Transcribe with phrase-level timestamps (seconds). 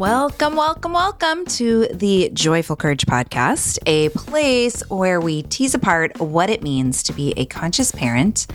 [0.00, 6.48] Welcome, welcome, welcome to the Joyful Courage Podcast, a place where we tease apart what
[6.48, 8.46] it means to be a conscious parent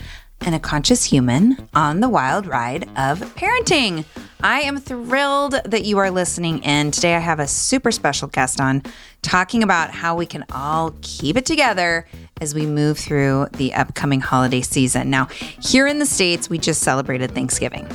[0.41, 4.05] and a conscious human on the wild ride of parenting.
[4.41, 6.89] I am thrilled that you are listening in.
[6.89, 8.81] Today, I have a super special guest on
[9.21, 12.07] talking about how we can all keep it together
[12.41, 15.11] as we move through the upcoming holiday season.
[15.11, 15.27] Now,
[15.61, 17.87] here in the States, we just celebrated Thanksgiving,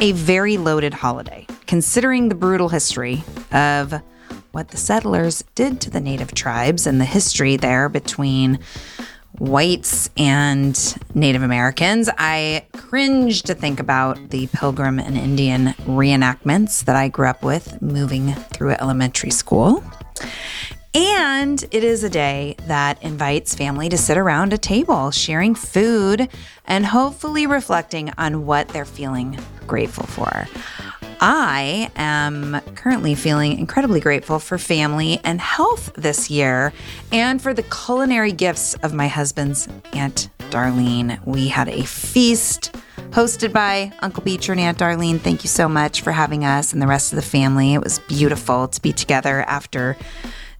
[0.00, 3.94] a very loaded holiday considering the brutal history of
[4.52, 8.58] what the settlers did to the native tribes and the history there between
[9.38, 16.94] whites and Native Americans, I cringe to think about the Pilgrim and Indian reenactments that
[16.94, 19.82] I grew up with moving through elementary school.
[20.94, 26.28] And it is a day that invites family to sit around a table, sharing food
[26.66, 29.36] and hopefully reflecting on what they're feeling
[29.66, 30.46] grateful for.
[31.20, 36.72] I am currently feeling incredibly grateful for family and health this year
[37.10, 41.24] and for the culinary gifts of my husband's Aunt Darlene.
[41.26, 42.72] We had a feast
[43.10, 45.18] hosted by Uncle Beecher and Aunt Darlene.
[45.18, 47.74] Thank you so much for having us and the rest of the family.
[47.74, 49.96] It was beautiful to be together after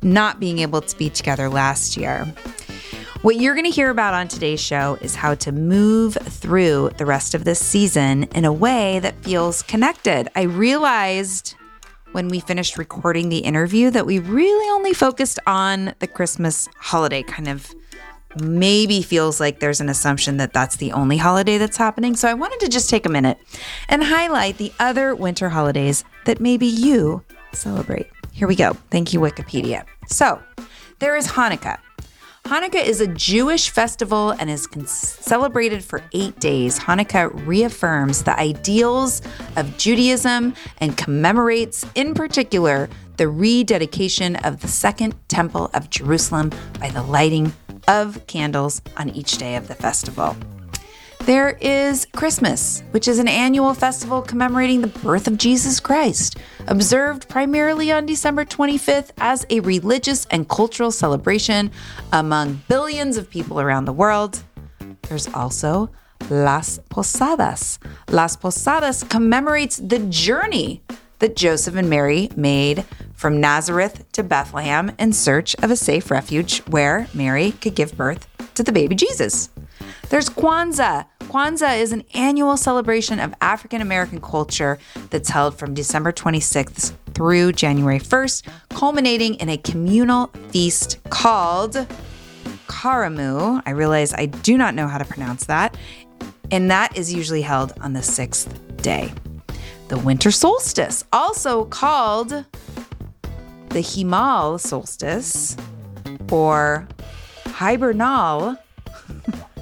[0.05, 2.33] not being able to be together last year.
[3.23, 7.07] What you're going to hear about on today's show is how to move through the
[7.07, 10.29] rest of this season in a way that feels connected.
[10.37, 11.55] I realized
[12.13, 17.23] when we finished recording the interview that we really only focused on the Christmas holiday,
[17.23, 17.75] kind of
[18.41, 22.17] maybe feels like there's an assumption that that's the only holiday that's happening.
[22.17, 23.39] So I wanted to just take a minute
[23.89, 27.23] and highlight the other winter holidays that maybe you
[27.53, 28.07] celebrate.
[28.35, 28.73] Here we go.
[28.91, 29.85] Thank you, Wikipedia.
[30.09, 30.43] So
[30.99, 31.79] there is Hanukkah.
[32.45, 36.81] Hanukkah is a Jewish festival and is celebrated for eight days.
[36.81, 39.23] Hanukkah reaffirms the ideals
[39.57, 46.91] of Judaism and commemorates, in particular, the rededication of the Second Temple of Jerusalem by
[46.91, 47.53] the lighting
[47.87, 50.37] of candles on each day of the festival.
[51.25, 56.37] There is Christmas, which is an annual festival commemorating the birth of Jesus Christ,
[56.67, 61.71] observed primarily on December 25th as a religious and cultural celebration
[62.13, 64.43] among billions of people around the world.
[65.09, 65.89] There's also
[66.29, 67.79] Las Posadas.
[68.11, 70.83] Las Posadas commemorates the journey
[71.21, 72.85] that Joseph and Mary made
[73.15, 78.29] from Nazareth to Bethlehem in search of a safe refuge where Mary could give birth
[78.57, 79.49] to the baby Jesus.
[80.11, 81.07] There's Kwanzaa.
[81.35, 84.79] Kwanzaa is an annual celebration of African American culture
[85.11, 91.89] that's held from December 26th through January 1st, culminating in a communal feast called
[92.69, 93.61] Karamu.
[93.67, 95.77] I realize I do not know how to pronounce that.
[96.53, 99.13] And that is usually held on the sixth day.
[99.89, 105.57] The winter solstice, also called the hiemal solstice
[106.31, 106.87] or
[107.47, 108.57] hibernal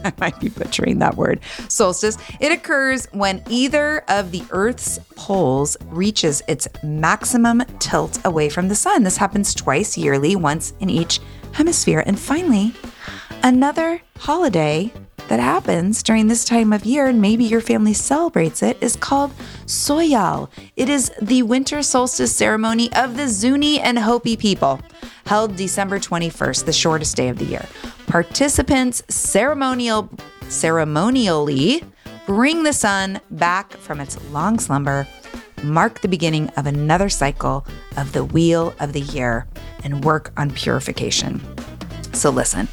[0.05, 2.19] I might be butchering that word, solstice.
[2.41, 8.75] It occurs when either of the Earth's poles reaches its maximum tilt away from the
[8.75, 9.03] sun.
[9.03, 11.21] This happens twice yearly, once in each
[11.53, 12.03] hemisphere.
[12.07, 12.73] And finally,
[13.43, 14.93] another holiday
[15.29, 19.33] that happens during this time of year, and maybe your family celebrates it, is called
[19.67, 20.49] Soyal.
[20.77, 24.81] It is the winter solstice ceremony of the Zuni and Hopi people,
[25.27, 27.67] held December 21st, the shortest day of the year.
[28.07, 30.11] Participants ceremonial
[30.49, 31.83] ceremonially
[32.27, 35.07] bring the sun back from its long slumber,
[35.63, 37.67] mark the beginning of another cycle
[37.97, 39.47] of the wheel of the year,
[39.85, 41.41] and work on purification.
[42.13, 42.69] So, listen,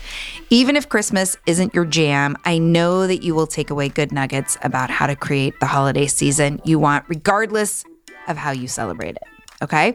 [0.49, 4.57] even if Christmas isn't your jam, I know that you will take away good nuggets
[4.63, 7.83] about how to create the holiday season you want, regardless
[8.27, 9.23] of how you celebrate it.
[9.61, 9.93] Okay.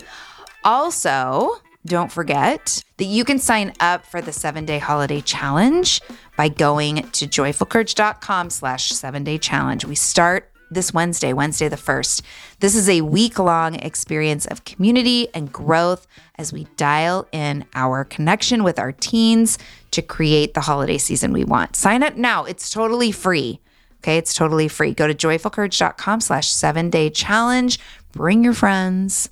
[0.65, 1.57] Also,
[1.87, 6.01] don't forget that you can sign up for the seven day holiday challenge
[6.37, 9.85] by going to joyfulcourage.com slash seven day challenge.
[9.85, 12.23] We start this Wednesday, Wednesday the 1st.
[12.61, 16.07] This is a week long experience of community and growth
[16.37, 19.59] as we dial in our connection with our teens
[19.93, 21.77] to create the holiday season we want.
[21.77, 22.45] Sign up now.
[22.45, 23.61] It's totally free.
[24.03, 24.93] Okay, it's totally free.
[24.93, 27.79] Go to joyfulcourage.com slash seven day challenge.
[28.13, 29.31] Bring your friends.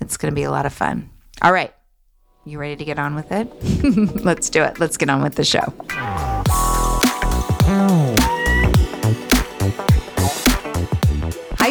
[0.00, 1.10] It's going to be a lot of fun.
[1.42, 1.72] All right.
[2.44, 3.52] You ready to get on with it?
[4.24, 4.78] Let's do it.
[4.78, 5.74] Let's get on with the show.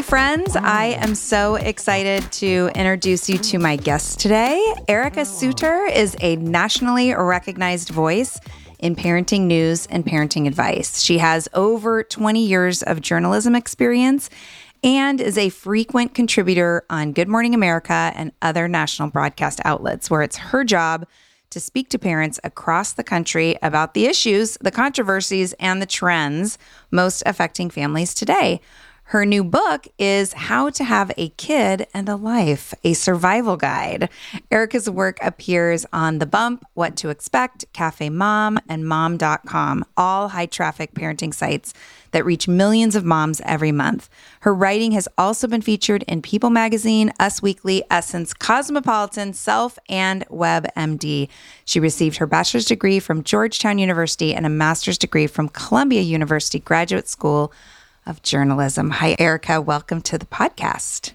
[0.06, 0.56] Friends.
[0.56, 4.63] I am so excited to introduce you to my guest today.
[4.88, 8.40] Ericka Sóuter is a nationally recognized voice
[8.78, 11.02] in parenting news and parenting advice.
[11.02, 14.30] She has over 20 years of journalism experience
[14.84, 20.22] and is a frequent contributor on Good Morning America and other national broadcast outlets, where
[20.22, 21.08] it's her job
[21.50, 26.60] to speak to parents across the country about the issues, the controversies, and the trends
[26.92, 28.62] most affecting families today.
[29.10, 34.10] Her new book is How to Have a Kid and a Life, a survival guide.
[34.50, 40.48] Ericka's work appears on The Bump, What to Expect, Cafe Mom, and Mom.com, all high
[40.48, 41.72] traffic parenting sites
[42.12, 44.10] that reach millions of moms every month.
[44.40, 50.28] Her writing has also been featured in People Magazine, Us Weekly, Essence, Cosmopolitan, Self, and
[50.30, 51.30] WebMD.
[51.63, 56.58] She received her bachelor's degree from Georgetown University and a master's degree from Columbia University
[56.58, 57.54] Graduate School
[58.06, 58.92] of Journalism.
[58.92, 59.63] Hi, Ericka.
[59.63, 61.12] Welcome to the podcast.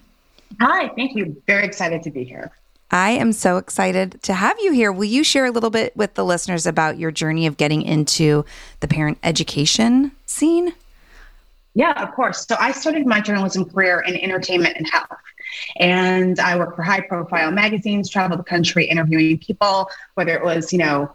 [0.59, 1.41] Hi, thank you.
[1.47, 2.51] Very excited to be here.
[2.91, 4.91] I am so excited to have you here.
[4.91, 8.43] Will you share a little bit with the listeners about your journey of getting into
[8.81, 10.73] the parent education scene?
[11.73, 12.45] Yeah, of course.
[12.45, 15.07] So I started my journalism career in entertainment and health.
[15.77, 20.73] And I worked for high profile magazines, traveled the country interviewing people, whether it was,
[20.73, 21.11] you know,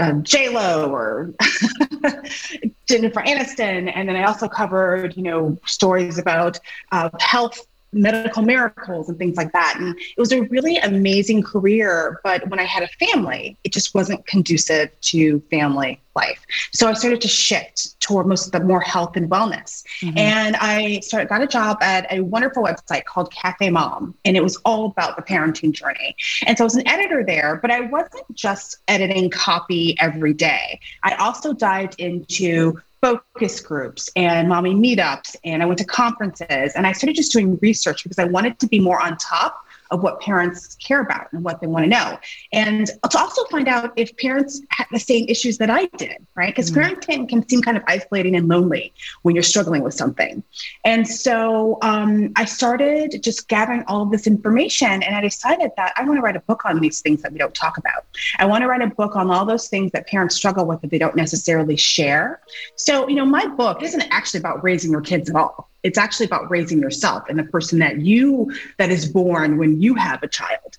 [0.00, 1.32] uh, J Lo or
[2.88, 6.58] Jennifer Aniston, and then I also covered, you know, stories about
[6.92, 9.76] uh, health medical miracles and things like that.
[9.78, 12.20] And it was a really amazing career.
[12.22, 16.44] But when I had a family, it just wasn't conducive to family life.
[16.72, 19.84] So I started to shift toward most of the more health and wellness.
[20.02, 20.18] Mm-hmm.
[20.18, 24.14] And I started got a job at a wonderful website called Cafe Mom.
[24.24, 26.16] And it was all about the parenting journey.
[26.46, 30.80] And so I was an editor there, but I wasn't just editing copy every day.
[31.02, 36.86] I also dived into focus groups and mommy meetups and I went to conferences and
[36.86, 40.20] I started just doing research because I wanted to be more on top of what
[40.20, 42.18] parents care about and what they want to know.
[42.52, 46.54] And to also find out if parents had the same issues that I did, right?
[46.54, 46.80] Because mm-hmm.
[46.80, 48.92] parenting can seem kind of isolating and lonely
[49.22, 50.42] when you're struggling with something.
[50.84, 55.92] And so um, I started just gathering all of this information and I decided that
[55.96, 58.04] I want to write a book on these things that we don't talk about.
[58.38, 60.90] I want to write a book on all those things that parents struggle with that
[60.90, 62.40] they don't necessarily share.
[62.76, 66.26] So, you know, my book isn't actually about raising your kids at all it's actually
[66.26, 70.28] about raising yourself and the person that you that is born when you have a
[70.28, 70.78] child.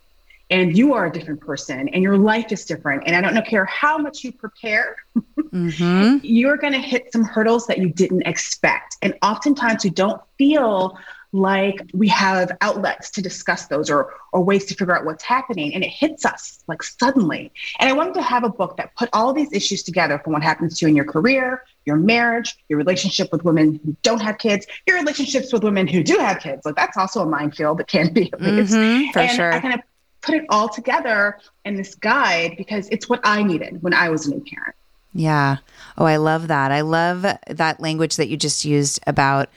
[0.50, 3.04] And you are a different person and your life is different.
[3.06, 4.98] And i don't know care how much you prepare
[5.38, 6.18] mm-hmm.
[6.24, 8.98] you're going to hit some hurdles that you didn't expect.
[9.02, 10.98] And oftentimes you don't feel
[11.34, 15.74] like we have outlets to discuss those or or ways to figure out what's happening
[15.74, 17.52] and it hits us like suddenly.
[17.80, 20.44] And i wanted to have a book that put all these issues together from what
[20.44, 24.38] happens to you in your career your marriage your relationship with women who don't have
[24.38, 26.66] kids your relationships with women who do have kids.
[26.66, 28.74] Like that's also a minefield that can be at least.
[28.74, 29.54] Mm-hmm, for and sure.
[29.54, 29.82] I kind of
[30.22, 34.28] put it all together in this guide because it's what i needed when i was
[34.28, 34.76] a new parent.
[35.14, 35.58] Yeah.
[35.98, 36.72] Oh i love that.
[36.72, 39.50] I love that language that you just used about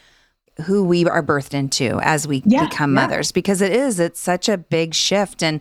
[0.63, 4.47] who we are birthed into as we yeah, become mothers because it is it's such
[4.47, 5.43] a big shift.
[5.43, 5.59] And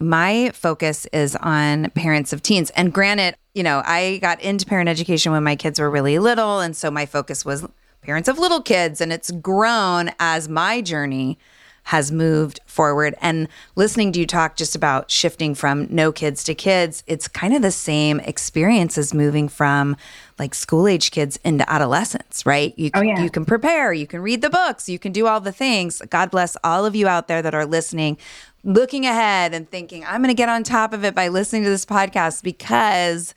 [0.00, 2.70] my focus is on parents of teens.
[2.70, 6.60] And granted you know i got into parent education when my kids were really little.
[6.60, 7.66] And so my focus was
[8.02, 9.00] parents of little kids.
[9.00, 11.38] And it's grown as my journey
[11.84, 13.14] has moved forward.
[13.20, 17.54] And listening to you talk just about shifting from no kids to kids, it's kind
[17.54, 19.96] of the same experience as moving from
[20.38, 22.76] like school age kids into adolescence, right?
[22.76, 23.22] You, oh, yeah.
[23.22, 26.02] you can prepare, you can read the books, you can do all the things.
[26.10, 28.18] God bless all of you out there that are listening,
[28.64, 31.70] looking ahead and thinking, I'm going to get on top of it by listening to
[31.70, 33.34] this podcast because,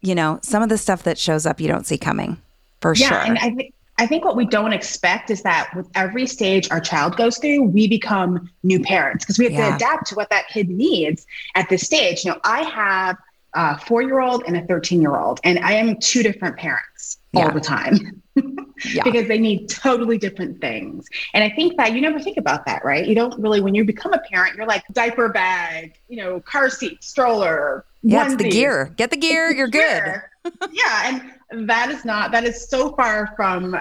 [0.00, 2.40] you know, some of the stuff that shows up you don't see coming
[2.80, 3.08] for sure.
[3.08, 3.26] yeah, sure.
[3.26, 6.80] And I think I think what we don't expect is that with every stage our
[6.80, 9.70] child goes through, we become new parents because we have yeah.
[9.70, 11.26] to adapt to what that kid needs
[11.56, 12.24] at this stage.
[12.24, 13.16] You know, I have
[13.54, 17.18] a four year old and a 13 year old, and I am two different parents
[17.32, 17.46] yeah.
[17.46, 18.22] all the time.
[18.84, 19.02] yeah.
[19.02, 21.08] because they need totally different things.
[21.34, 23.06] And I think that you never think about that, right?
[23.06, 26.70] You don't really, when you become a parent, you're like diaper bag, you know, car
[26.70, 27.84] seat, stroller.
[28.02, 28.92] Yeah, it's the gear.
[28.96, 30.22] Get the gear, you're good.
[30.70, 31.20] yeah.
[31.50, 33.76] And that is not, that is so far from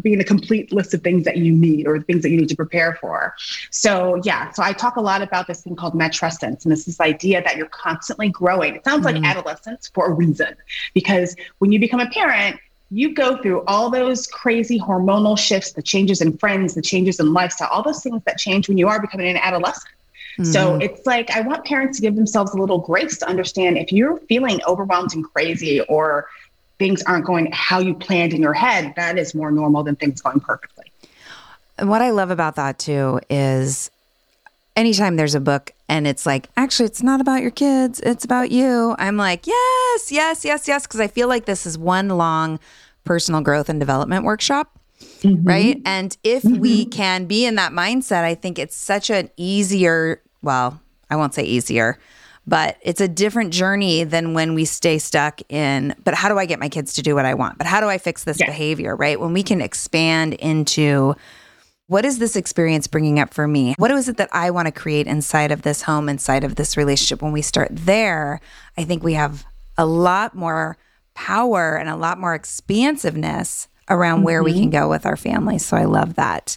[0.00, 2.56] being a complete list of things that you need or things that you need to
[2.56, 3.34] prepare for.
[3.70, 7.00] So yeah, so I talk a lot about this thing called matrescence, and it's this
[7.00, 8.76] idea that you're constantly growing.
[8.76, 9.22] It sounds mm-hmm.
[9.22, 10.54] like adolescence for a reason,
[10.94, 12.58] because when you become a parent,
[12.90, 17.32] you go through all those crazy hormonal shifts, the changes in friends, the changes in
[17.32, 19.94] lifestyle, all those things that change when you are becoming an adolescent.
[20.38, 20.50] Mm-hmm.
[20.50, 23.92] So it's like I want parents to give themselves a little grace to understand if
[23.92, 26.26] you're feeling overwhelmed and crazy or
[26.82, 30.20] things aren't going how you planned in your head, that is more normal than things
[30.20, 30.90] going perfectly.
[31.78, 33.88] And what I love about that too is
[34.74, 38.50] anytime there's a book and it's like, actually, it's not about your kids, it's about
[38.50, 38.96] you.
[38.98, 40.84] I'm like, yes, yes, yes, yes.
[40.88, 42.58] Cause I feel like this is one long
[43.04, 44.76] personal growth and development workshop.
[45.20, 45.46] Mm-hmm.
[45.46, 45.80] Right.
[45.84, 46.58] And if mm-hmm.
[46.58, 51.32] we can be in that mindset, I think it's such an easier, well, I won't
[51.32, 52.00] say easier,
[52.46, 56.46] but it's a different journey than when we stay stuck in, but how do I
[56.46, 57.58] get my kids to do what I want?
[57.58, 58.46] But how do I fix this yeah.
[58.46, 59.20] behavior, right?
[59.20, 61.14] When we can expand into
[61.86, 63.74] what is this experience bringing up for me?
[63.76, 66.76] What is it that I want to create inside of this home, inside of this
[66.76, 67.22] relationship?
[67.22, 68.40] When we start there,
[68.76, 69.44] I think we have
[69.76, 70.78] a lot more
[71.14, 74.24] power and a lot more expansiveness around mm-hmm.
[74.24, 74.70] where we can mm-hmm.
[74.70, 75.64] go with our families.
[75.64, 76.56] So I love that.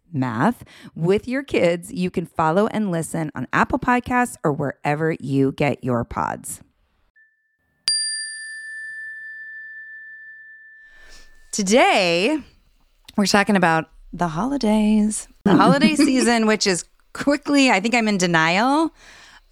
[0.13, 0.63] math
[0.95, 5.83] with your kids, you can follow and listen on Apple Podcasts or wherever you get
[5.83, 6.61] your pods.
[11.51, 12.39] Today,
[13.17, 18.17] we're talking about the holidays, the holiday season, which is quickly, I think I'm in
[18.17, 18.93] denial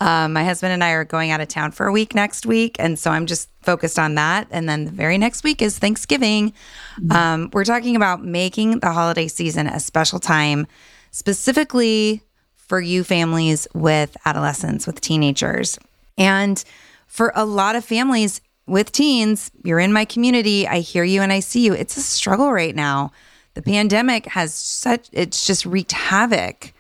[0.02, 2.78] Um, my husband and I are going out of town for a week next week.
[2.80, 4.48] And so I'm just focused on that.
[4.50, 6.54] And then the very next week is Thanksgiving.
[7.00, 7.12] Mm-hmm.
[7.12, 10.68] Um, we're talking about making the holiday season a special time,
[11.12, 12.24] specifically
[12.56, 15.78] for you families with adolescents, with teenagers.
[16.18, 16.64] And
[17.08, 20.68] for a lot of families with teens, you're in my community.
[20.68, 21.74] I hear you and I see you.
[21.74, 23.12] It's a struggle right now.
[23.56, 26.72] The pandemic has such, it's just wreaked havoc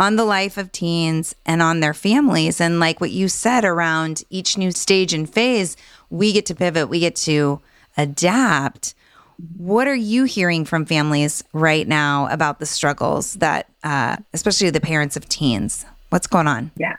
[0.00, 2.58] on the life of teens and on their families.
[2.58, 5.76] And like what you said around each new stage and phase,
[6.08, 7.60] we get to pivot, we get to
[7.98, 8.94] adapt.
[9.58, 14.80] What are you hearing from families right now about the struggles that, uh, especially the
[14.80, 15.84] parents of teens?
[16.08, 16.70] What's going on?
[16.76, 16.96] Yeah.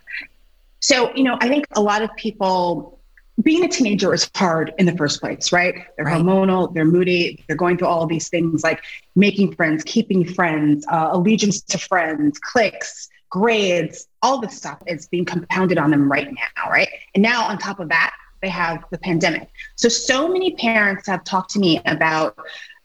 [0.80, 3.00] So, you know, I think a lot of people,
[3.42, 5.86] being a teenager is hard in the first place, right?
[5.96, 6.22] They're right.
[6.22, 8.84] hormonal, they're moody, they're going through all these things like
[9.16, 15.26] making friends, keeping friends, uh, allegiance to friends, cliques, grades, all this stuff is being
[15.26, 16.90] compounded on them right now, right?
[17.16, 19.50] And now on top of that, they have the pandemic.
[19.76, 22.38] So, so many parents have talked to me about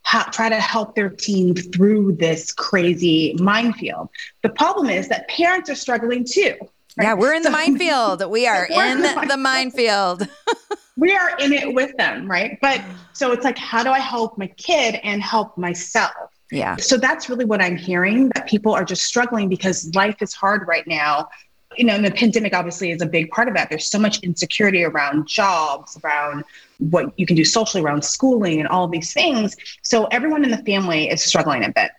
[0.02, 4.08] how try to help their teen through this crazy minefield.
[4.42, 6.54] The problem is that parents are struggling too.
[6.96, 7.04] Right?
[7.04, 8.28] Yeah, we're in the minefield.
[8.30, 10.28] We are in the, the minefield.
[10.96, 12.58] we are in it with them, right?
[12.60, 12.80] But
[13.12, 16.12] so it's like, how do I help my kid and help myself?
[16.50, 16.76] Yeah.
[16.76, 20.66] So that's really what I'm hearing that people are just struggling because life is hard
[20.66, 21.28] right now.
[21.76, 23.68] You know, and the pandemic obviously is a big part of that.
[23.68, 26.44] There's so much insecurity around jobs, around
[26.78, 29.56] what you can do socially, around schooling, and all these things.
[29.82, 31.90] So everyone in the family is struggling a bit.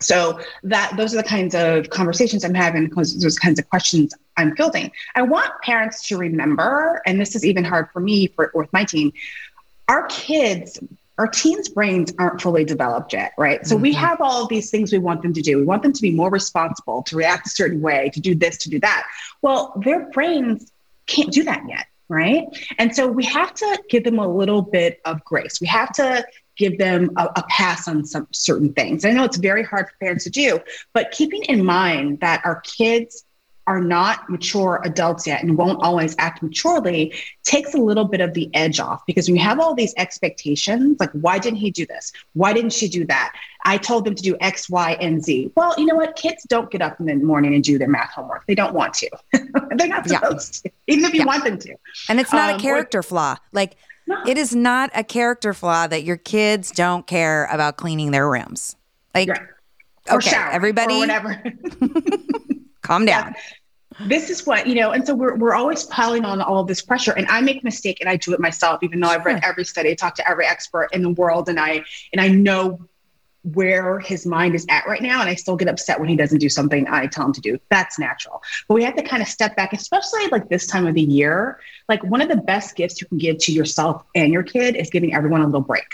[0.00, 4.54] So that those are the kinds of conversations I'm having, those kinds of questions I'm
[4.54, 4.92] fielding.
[5.14, 8.84] I want parents to remember, and this is even hard for me for with my
[8.84, 9.12] teen,
[9.88, 10.78] our kids
[11.18, 13.66] our teens' brains aren't fully developed yet, right?
[13.66, 13.82] So mm-hmm.
[13.82, 15.56] we have all of these things we want them to do.
[15.56, 18.58] We want them to be more responsible, to react a certain way, to do this,
[18.58, 19.06] to do that.
[19.40, 20.70] Well, their brains
[21.06, 22.44] can't do that yet, right?
[22.78, 25.60] And so we have to give them a little bit of grace.
[25.60, 26.26] We have to
[26.56, 29.04] give them a, a pass on some certain things.
[29.04, 30.60] I know it's very hard for parents to do,
[30.92, 33.24] but keeping in mind that our kids
[33.66, 38.32] are not mature adults yet and won't always act maturely takes a little bit of
[38.34, 41.84] the edge off because when you have all these expectations like why didn't he do
[41.86, 42.12] this?
[42.34, 43.34] Why didn't she do that?
[43.64, 45.50] I told them to do x y and z.
[45.56, 46.14] Well you know what?
[46.14, 48.46] Kids don't get up in the morning and do their math homework.
[48.46, 49.10] They don't want to.
[49.32, 50.70] They're not supposed yeah.
[50.70, 51.26] to even if you yeah.
[51.26, 51.74] want them to.
[52.08, 53.36] And it's not um, a character or, flaw.
[53.52, 54.22] Like no.
[54.26, 58.76] it is not a character flaw that your kids don't care about cleaning their rooms
[59.14, 59.46] like yeah.
[60.10, 61.42] okay shower, everybody whatever
[62.86, 63.34] calm down.
[63.34, 64.08] Yeah.
[64.08, 67.12] This is what, you know, and so we're, we're always piling on all this pressure.
[67.12, 69.64] And I make a mistake and I do it myself, even though I've read every
[69.64, 72.78] study, talked to every expert in the world and I and I know
[73.54, 76.38] where his mind is at right now and i still get upset when he doesn't
[76.38, 77.58] do something i tell him to do.
[77.70, 78.42] That's natural.
[78.68, 81.60] But we have to kind of step back especially like this time of the year.
[81.88, 84.90] Like one of the best gifts you can give to yourself and your kid is
[84.90, 85.86] giving everyone a little break.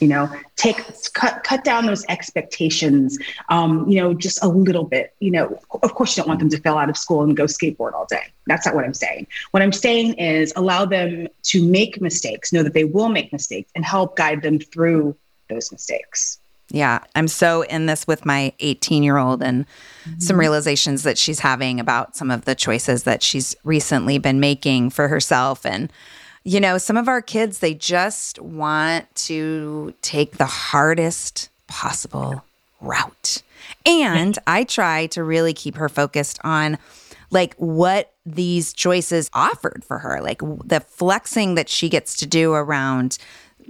[0.00, 0.78] You know take
[1.14, 3.18] cut cut down those expectations
[3.48, 5.14] um, you know just a little bit.
[5.20, 7.44] You know of course you don't want them to fail out of school and go
[7.44, 8.26] skateboard all day.
[8.46, 9.26] That's not what i'm saying.
[9.52, 13.70] What i'm saying is allow them to make mistakes know that they will make mistakes
[13.74, 15.16] and help guide them through
[15.48, 20.18] those mistakes yeah, I'm so in this with my 18 year old and mm-hmm.
[20.18, 24.90] some realizations that she's having about some of the choices that she's recently been making
[24.90, 25.64] for herself.
[25.64, 25.92] And
[26.42, 32.44] you know, some of our kids, they just want to take the hardest possible
[32.80, 33.42] route.
[33.84, 36.78] And I try to really keep her focused on
[37.30, 42.52] like what these choices offered for her, like the flexing that she gets to do
[42.52, 43.18] around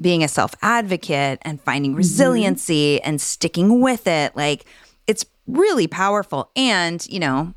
[0.00, 1.98] being a self advocate and finding mm-hmm.
[1.98, 3.08] resiliency mm-hmm.
[3.08, 4.36] and sticking with it.
[4.36, 4.64] Like
[5.06, 6.50] it's really powerful.
[6.56, 7.54] And, you know,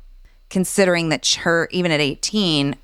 [0.48, 2.76] considering that her, even at 18,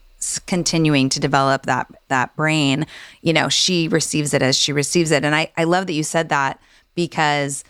[0.47, 2.87] continuing to develop that that brain
[3.21, 6.03] you know she receives it as she receives it and i i love that you
[6.03, 6.59] said that
[6.95, 7.63] because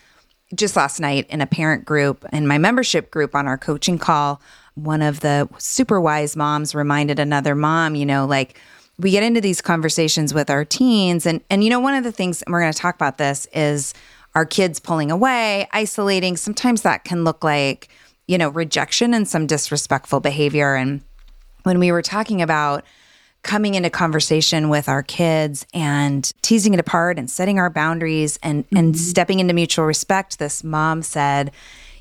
[0.54, 4.40] just last night in a parent group in my membership group on our coaching call
[4.74, 8.58] one of the super wise moms reminded another mom you know like
[8.98, 12.12] we get into these conversations with our teens and and you know one of the
[12.12, 13.94] things we're going to talk about this is
[14.34, 17.88] our kids pulling away isolating sometimes that can look like
[18.26, 21.02] you know rejection and some disrespectful behavior and
[21.64, 22.84] when we were talking about
[23.42, 28.64] coming into conversation with our kids and teasing it apart and setting our boundaries and
[28.66, 28.76] mm-hmm.
[28.76, 31.52] and stepping into mutual respect this mom said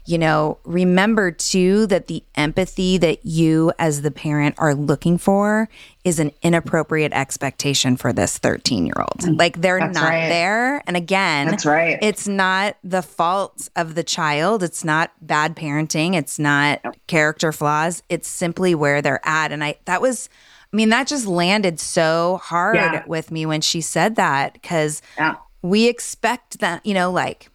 [0.07, 5.67] you know, remember too that the empathy that you as the parent are looking for
[6.03, 9.21] is an inappropriate expectation for this 13 year old.
[9.21, 10.29] Mm, like they're That's not right.
[10.29, 10.83] there.
[10.85, 11.97] And again, That's right.
[12.01, 14.61] it's not the fault of the child.
[14.61, 16.15] It's not bad parenting.
[16.15, 18.03] It's not character flaws.
[18.07, 19.51] It's simply where they're at.
[19.51, 20.29] And I, that was,
[20.71, 23.03] I mean, that just landed so hard yeah.
[23.07, 25.37] with me when she said that because yeah.
[25.63, 27.49] we expect that, you know, like,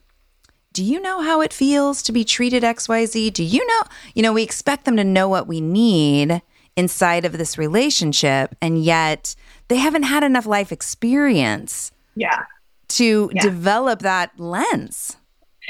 [0.72, 3.32] do you know how it feels to be treated XYZ?
[3.32, 3.82] Do you know?
[4.14, 6.42] You know, we expect them to know what we need
[6.76, 9.34] inside of this relationship, and yet
[9.68, 11.92] they haven't had enough life experience.
[12.14, 12.44] Yeah.
[12.88, 13.42] To yeah.
[13.42, 15.16] develop that lens.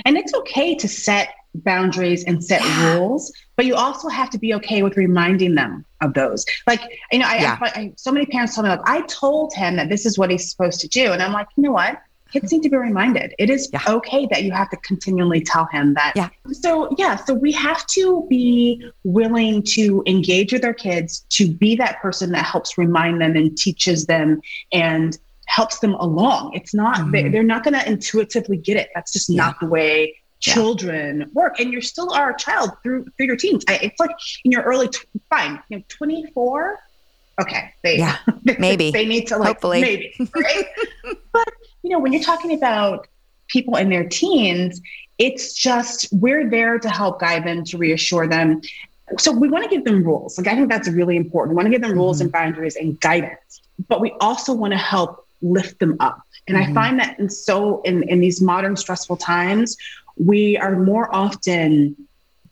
[0.05, 2.97] And it's okay to set boundaries and set yeah.
[2.97, 6.45] rules, but you also have to be okay with reminding them of those.
[6.67, 6.81] Like,
[7.13, 7.59] you know, I, yeah.
[7.61, 10.31] I, I, so many parents tell me, like, I told him that this is what
[10.31, 11.13] he's supposed to do.
[11.13, 12.01] And I'm like, you know what?
[12.33, 13.81] Kids need to be reminded it is yeah.
[13.89, 17.87] okay that you have to continually tell him that yeah so yeah so we have
[17.87, 23.21] to be willing to engage with our kids to be that person that helps remind
[23.21, 24.41] them and teaches them
[24.73, 27.33] and helps them along it's not mm-hmm.
[27.33, 29.47] they're not going to intuitively get it that's just yeah.
[29.47, 31.27] not the way children yeah.
[31.33, 34.11] work and you're still our child through through your teens I, it's like
[34.45, 36.79] in your early t- fine you know 24
[37.41, 38.17] okay they yeah
[38.59, 39.83] maybe they need to like Hopefully.
[39.83, 40.67] maybe right
[41.33, 43.09] but you know, when you're talking about
[43.49, 44.81] people in their teens,
[45.19, 48.63] it's just we're there to help guide them, to reassure them.
[49.19, 50.39] So we want to give them rules.
[50.39, 51.51] Like I think that's really important.
[51.51, 52.27] We want to give them rules mm-hmm.
[52.27, 56.23] and boundaries and guidance, but we also want to help lift them up.
[56.49, 56.71] And mm-hmm.
[56.71, 59.77] I find that in so in, in these modern stressful times,
[60.17, 61.97] we are more often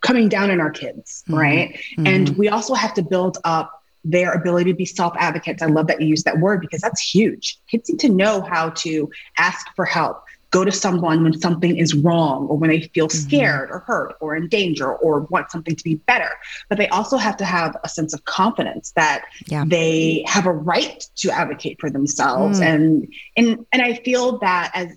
[0.01, 1.39] coming down on our kids, mm-hmm.
[1.39, 1.71] right?
[1.71, 2.07] Mm-hmm.
[2.07, 5.63] And we also have to build up their ability to be self advocates.
[5.63, 7.59] I love that you use that word because that's huge.
[7.71, 11.95] Kids need to know how to ask for help, go to someone when something is
[11.95, 13.19] wrong or when they feel mm-hmm.
[13.19, 16.31] scared or hurt or in danger or want something to be better.
[16.69, 19.65] But they also have to have a sense of confidence that yeah.
[19.67, 22.61] they have a right to advocate for themselves.
[22.61, 22.67] Mm.
[22.67, 24.97] And and and I feel that as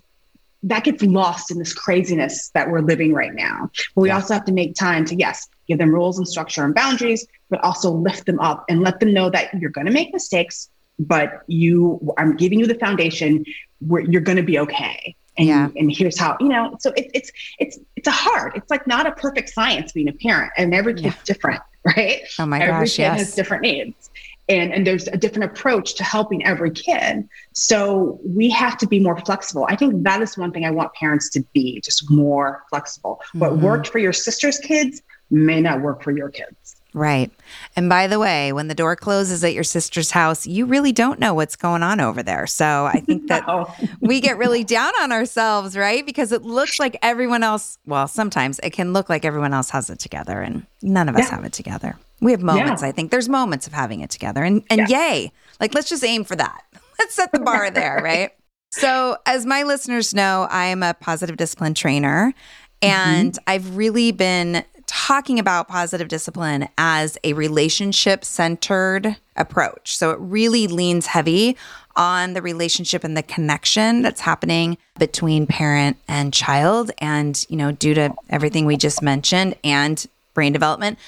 [0.64, 3.70] that gets lost in this craziness that we're living right now.
[3.94, 4.16] But we yeah.
[4.16, 7.62] also have to make time to, yes, give them rules and structure and boundaries, but
[7.64, 11.42] also lift them up and let them know that you're going to make mistakes, but
[11.46, 13.44] you, I'm giving you the foundation
[13.80, 15.16] where you're going to be okay.
[15.36, 15.68] And, yeah.
[15.76, 19.06] and here's how, you know, so it, it's, it's, it's a hard, it's like not
[19.06, 21.22] a perfect science being a parent and every kid's yeah.
[21.24, 22.20] different, right?
[22.38, 22.96] Oh my every gosh.
[22.96, 23.18] kid yes.
[23.18, 24.10] has different needs
[24.52, 29.00] and and there's a different approach to helping every kid so we have to be
[29.00, 32.62] more flexible i think that is one thing i want parents to be just more
[32.68, 33.38] flexible mm-hmm.
[33.40, 37.30] what worked for your sister's kids may not work for your kids Right.
[37.74, 41.18] And by the way, when the door closes at your sister's house, you really don't
[41.18, 42.46] know what's going on over there.
[42.46, 43.72] So I think that no.
[44.00, 46.04] we get really down on ourselves, right?
[46.04, 49.88] Because it looks like everyone else, well, sometimes it can look like everyone else has
[49.88, 51.36] it together and none of us yeah.
[51.36, 51.96] have it together.
[52.22, 52.88] We have moments, yeah.
[52.88, 53.10] I think.
[53.10, 54.42] There's moments of having it together.
[54.42, 55.12] And and yeah.
[55.12, 55.32] yay.
[55.60, 56.64] Like let's just aim for that.
[56.98, 58.30] Let's set the bar there, right?
[58.70, 62.32] So, as my listeners know, I am a positive discipline trainer.
[62.80, 63.44] And mm-hmm.
[63.46, 69.96] I've really been talking about positive discipline as a relationship centered approach.
[69.96, 71.56] So it really leans heavy
[71.96, 76.90] on the relationship and the connection that's happening between parent and child.
[76.98, 80.04] And, you know, due to everything we just mentioned and
[80.34, 80.98] brain development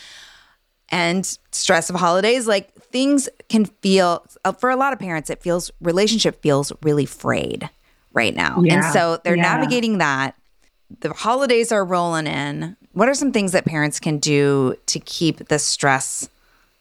[0.94, 5.42] and stress of holidays, like things can feel, uh, for a lot of parents, it
[5.42, 7.68] feels, relationship feels really frayed
[8.12, 8.62] right now.
[8.62, 8.74] Yeah.
[8.74, 9.42] And so they're yeah.
[9.42, 10.36] navigating that.
[11.00, 12.76] The holidays are rolling in.
[12.92, 16.28] What are some things that parents can do to keep the stress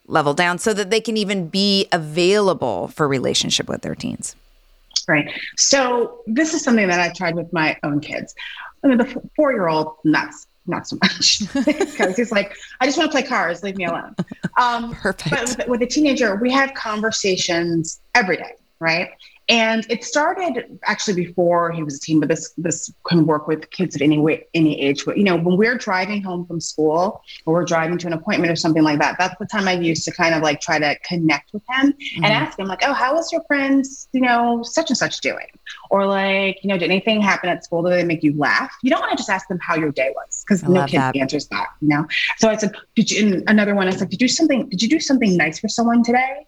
[0.05, 4.35] level down so that they can even be available for relationship with their teens?
[5.07, 5.27] Right.
[5.57, 8.35] So this is something that I tried with my own kids.
[8.83, 10.29] I mean, the four-year-old, not
[10.65, 14.15] not so much because he's like, I just want to play cars, leave me alone.
[14.59, 15.29] Um, Perfect.
[15.29, 19.09] But with, with a teenager, we have conversations every day, right?
[19.49, 23.69] And it started actually before he was a teen, but this this can work with
[23.71, 25.03] kids at any way, any age.
[25.05, 28.51] But you know, when we're driving home from school or we're driving to an appointment
[28.51, 30.97] or something like that, that's the time I use to kind of like try to
[30.99, 32.23] connect with him mm-hmm.
[32.23, 35.47] and ask him like, oh, how was your friends, you know, such and such doing?
[35.89, 38.73] Or like, you know, did anything happen at school that they make you laugh?
[38.81, 41.17] You don't want to just ask them how your day was because no kid that.
[41.17, 42.05] answers that, you know.
[42.37, 43.43] So I said, did you?
[43.47, 44.69] another one, I said, did you do something?
[44.69, 46.45] Did you do something nice for someone today?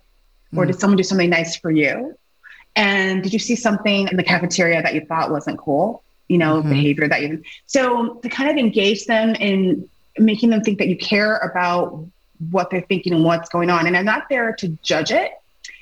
[0.56, 0.68] Or mm.
[0.68, 2.16] did someone do something nice for you?
[2.76, 6.04] And did you see something in the cafeteria that you thought wasn't cool?
[6.28, 6.70] You know, mm-hmm.
[6.70, 7.44] behavior that you.
[7.68, 12.06] So to kind of engage them in making them think that you care about
[12.50, 13.88] what they're thinking and what's going on.
[13.88, 15.32] And I'm not there to judge it,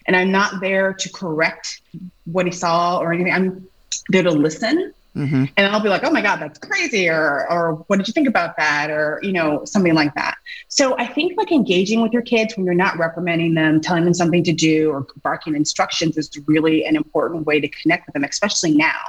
[0.05, 1.81] and I'm not there to correct
[2.25, 3.33] what he saw or anything.
[3.33, 3.67] I'm
[4.09, 5.45] there to listen Mm-hmm.
[5.57, 7.07] And I'll be like, oh my God, that's crazy.
[7.07, 8.89] Or, or what did you think about that?
[8.89, 10.37] Or, you know, something like that.
[10.69, 14.13] So I think like engaging with your kids when you're not reprimanding them, telling them
[14.13, 18.23] something to do or barking instructions is really an important way to connect with them,
[18.23, 18.99] especially now.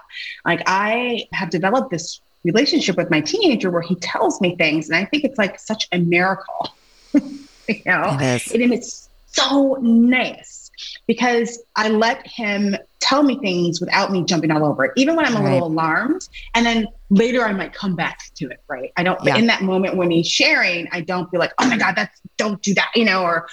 [0.45, 4.97] Like I have developed this relationship with my teenager where he tells me things and
[4.97, 6.75] I think it's like such a miracle.
[7.15, 8.53] you know, it is.
[8.53, 10.64] and it's so nice
[11.07, 15.27] because I let him tell me things without me jumping all over it, even when
[15.27, 15.53] I'm a right.
[15.55, 16.29] little alarmed.
[16.55, 18.93] And then later I might come back to it, right?
[18.97, 19.37] I don't, yeah.
[19.37, 22.61] in that moment when he's sharing, I don't be like, oh my God, that's, don't
[22.63, 23.47] do that, you know, or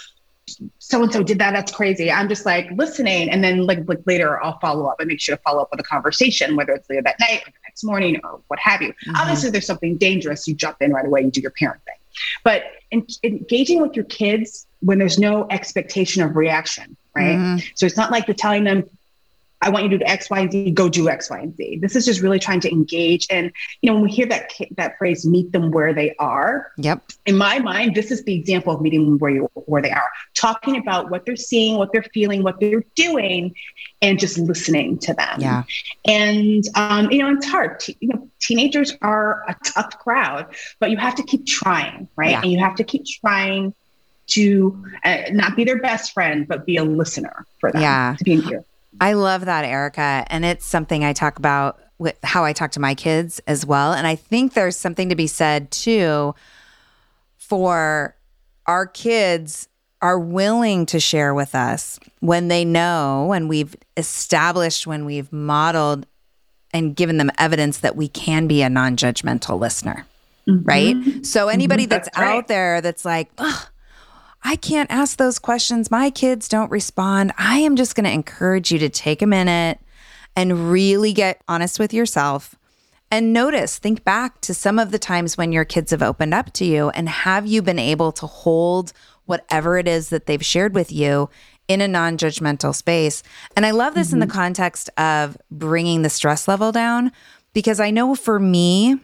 [0.79, 1.51] so and so did that.
[1.51, 2.11] That's crazy.
[2.11, 5.35] I'm just like listening, and then like, like later I'll follow up and make sure
[5.35, 8.19] to follow up with a conversation, whether it's later that night or the next morning
[8.23, 8.89] or what have you.
[8.89, 9.15] Mm-hmm.
[9.15, 11.21] Obviously, there's something dangerous, you jump in right away.
[11.21, 11.95] You do your parent thing,
[12.43, 17.37] but in, engaging with your kids when there's no expectation of reaction, right?
[17.37, 17.67] Mm-hmm.
[17.75, 18.89] So it's not like you're telling them
[19.61, 21.77] I want you to do X, Y, and Z, go do X, Y, and Z.
[21.77, 23.27] This is just really trying to engage.
[23.29, 26.71] And, you know, when we hear that, that phrase, meet them where they are.
[26.77, 27.03] Yep.
[27.27, 30.09] In my mind, this is the example of meeting them where you, where they are,
[30.33, 33.53] talking about what they're seeing, what they're feeling, what they're doing,
[34.01, 35.39] and just listening to them.
[35.39, 35.63] Yeah.
[36.05, 37.79] And, um, you know, it's hard.
[37.79, 40.47] T- you know, teenagers are a tough crowd,
[40.79, 42.31] but you have to keep trying, right?
[42.31, 42.41] Yeah.
[42.41, 43.75] And you have to keep trying
[44.31, 47.81] to uh, not be their best friend, but be a listener for them.
[47.81, 48.15] Yeah.
[48.17, 48.65] To be in here.
[48.99, 50.25] I love that, Ericka.
[50.27, 53.93] And it's something I talk about with how I talk to my kids as well.
[53.93, 56.33] And I think there's something to be said too
[57.37, 58.15] for
[58.65, 59.67] our kids
[60.01, 66.07] are willing to share with us when they know and we've established, when we've modeled
[66.73, 70.05] and given them evidence that we can be a non judgmental listener.
[70.47, 70.63] Mm-hmm.
[70.63, 71.25] Right.
[71.25, 71.89] So, anybody mm-hmm.
[71.89, 72.37] that's, that's right.
[72.37, 73.29] out there that's like,
[74.43, 75.91] I can't ask those questions.
[75.91, 77.31] My kids don't respond.
[77.37, 79.79] I am just going to encourage you to take a minute
[80.35, 82.55] and really get honest with yourself
[83.11, 86.53] and notice, think back to some of the times when your kids have opened up
[86.53, 88.93] to you and have you been able to hold
[89.25, 91.29] whatever it is that they've shared with you
[91.67, 93.21] in a non judgmental space.
[93.55, 94.15] And I love this mm-hmm.
[94.15, 94.37] in the mm-hmm.
[94.37, 97.11] context of bringing the stress level down
[97.53, 98.97] because I know for me,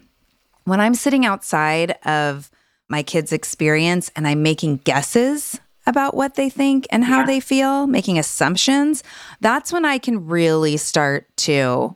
[0.63, 2.49] when I'm sitting outside of
[2.89, 7.25] my kids' experience and I'm making guesses about what they think and how yeah.
[7.25, 9.03] they feel, making assumptions,
[9.39, 11.95] that's when I can really start to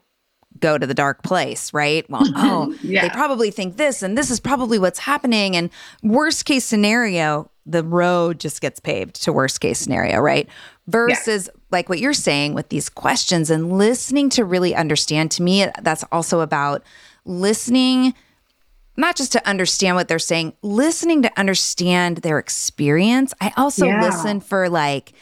[0.58, 2.08] go to the dark place, right?
[2.08, 3.02] Well, oh, yeah.
[3.02, 5.56] they probably think this and this is probably what's happening.
[5.56, 5.70] And
[6.02, 10.48] worst case scenario, the road just gets paved to worst case scenario, right?
[10.86, 11.60] Versus yeah.
[11.70, 15.30] like what you're saying with these questions and listening to really understand.
[15.32, 16.82] To me, that's also about
[17.24, 18.14] listening
[18.96, 23.32] not just to understand what they're saying, listening to understand their experience.
[23.40, 24.02] I also yeah.
[24.02, 25.12] listen for like,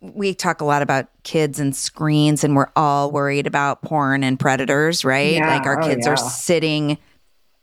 [0.00, 4.38] we talk a lot about kids and screens, and we're all worried about porn and
[4.38, 5.34] predators, right?
[5.34, 5.48] Yeah.
[5.48, 6.12] Like our oh, kids yeah.
[6.12, 6.98] are sitting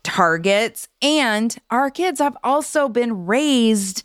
[0.04, 4.04] targets, and our kids have also been raised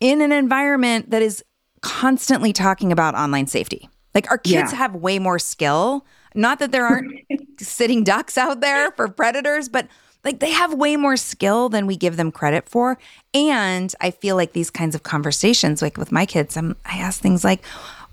[0.00, 1.44] in an environment that is
[1.82, 3.88] constantly talking about online safety.
[4.14, 6.04] Like our kids have way more skill.
[6.34, 7.12] Not that there aren't
[7.60, 9.86] sitting ducks out there for predators, but
[10.24, 12.98] like they have way more skill than we give them credit for.
[13.32, 17.20] And I feel like these kinds of conversations, like with my kids, I'm, I ask
[17.20, 17.64] things like,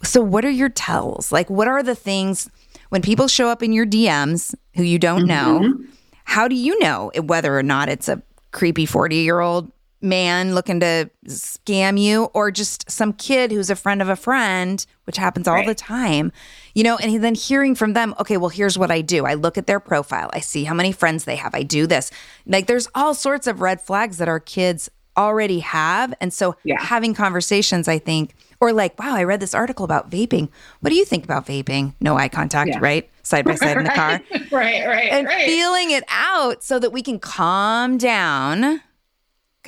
[0.04, 1.32] so what are your tells?
[1.32, 2.50] Like, what are the things
[2.90, 5.62] when people show up in your DMs who you don't mm-hmm.
[5.64, 5.80] know?
[6.24, 10.80] How do you know whether or not it's a creepy 40 year old man looking
[10.80, 15.48] to scam you or just some kid who's a friend of a friend, which happens
[15.48, 15.68] all right.
[15.68, 16.32] the time,
[16.78, 19.26] you know, and then hearing from them, okay, well, here's what I do.
[19.26, 22.12] I look at their profile, I see how many friends they have, I do this.
[22.46, 24.88] Like there's all sorts of red flags that our kids
[25.18, 26.14] already have.
[26.22, 26.80] And so yeah.
[26.80, 30.50] having conversations, I think, or like, wow, I read this article about vaping.
[30.82, 31.96] What do you think about vaping?
[32.00, 32.80] No eye contact, yeah.
[32.80, 33.10] right?
[33.24, 34.22] Side by side in the car.
[34.52, 35.12] right, right.
[35.12, 35.48] And right.
[35.48, 38.84] feeling it out so that we can calm down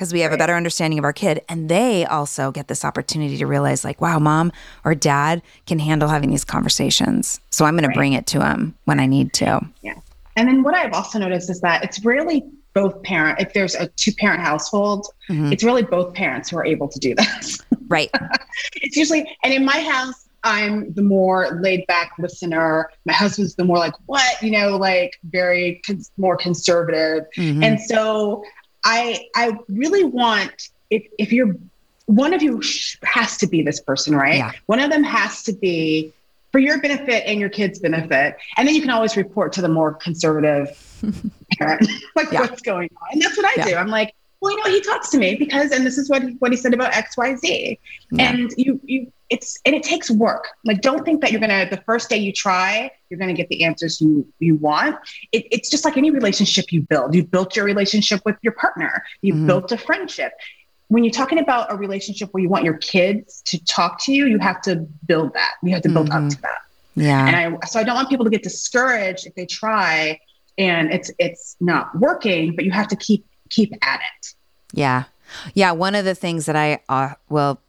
[0.00, 0.36] because we have right.
[0.36, 1.42] a better understanding of our kid.
[1.46, 4.50] And they also get this opportunity to realize, like, wow, mom
[4.82, 7.38] or dad can handle having these conversations.
[7.50, 7.92] So I'm going right.
[7.92, 9.60] to bring it to them when I need to.
[9.82, 10.00] Yeah.
[10.36, 13.88] And then what I've also noticed is that it's really both parent if there's a
[13.88, 15.52] two parent household mm-hmm.
[15.52, 17.58] it's really both parents who are able to do this
[17.88, 18.08] right
[18.76, 23.64] it's usually and in my house i'm the more laid back listener my husband's the
[23.64, 27.60] more like what you know like very cons- more conservative mm-hmm.
[27.64, 28.44] and so
[28.84, 31.56] I I really want if if you're
[32.06, 32.60] one of you
[33.04, 34.38] has to be this person, right?
[34.38, 34.52] Yeah.
[34.66, 36.12] One of them has to be
[36.50, 39.68] for your benefit and your kids' benefit, and then you can always report to the
[39.68, 40.76] more conservative
[41.58, 42.40] parent, like yeah.
[42.40, 43.08] what's going on.
[43.12, 43.68] And that's what I yeah.
[43.68, 43.76] do.
[43.76, 46.50] I'm like, well, you know, he talks to me because, and this is what what
[46.50, 47.78] he said about X, Y, Z,
[48.18, 50.48] and you you it's and it takes work.
[50.64, 53.64] Like don't think that you're gonna the first day you try, you're gonna get the
[53.64, 54.96] answers you you want.
[55.32, 57.14] It, it's just like any relationship you build.
[57.14, 59.04] You built your relationship with your partner.
[59.20, 59.46] You mm-hmm.
[59.46, 60.32] built a friendship.
[60.88, 64.26] When you're talking about a relationship where you want your kids to talk to you,
[64.26, 65.52] you have to build that.
[65.62, 66.26] You have to build mm-hmm.
[66.26, 66.58] up to that.
[66.96, 67.26] Yeah.
[67.26, 70.18] And I so I don't want people to get discouraged if they try
[70.58, 74.34] and it's it's not working, but you have to keep keep at it.
[74.72, 75.04] Yeah.
[75.54, 77.60] Yeah, one of the things that I uh, will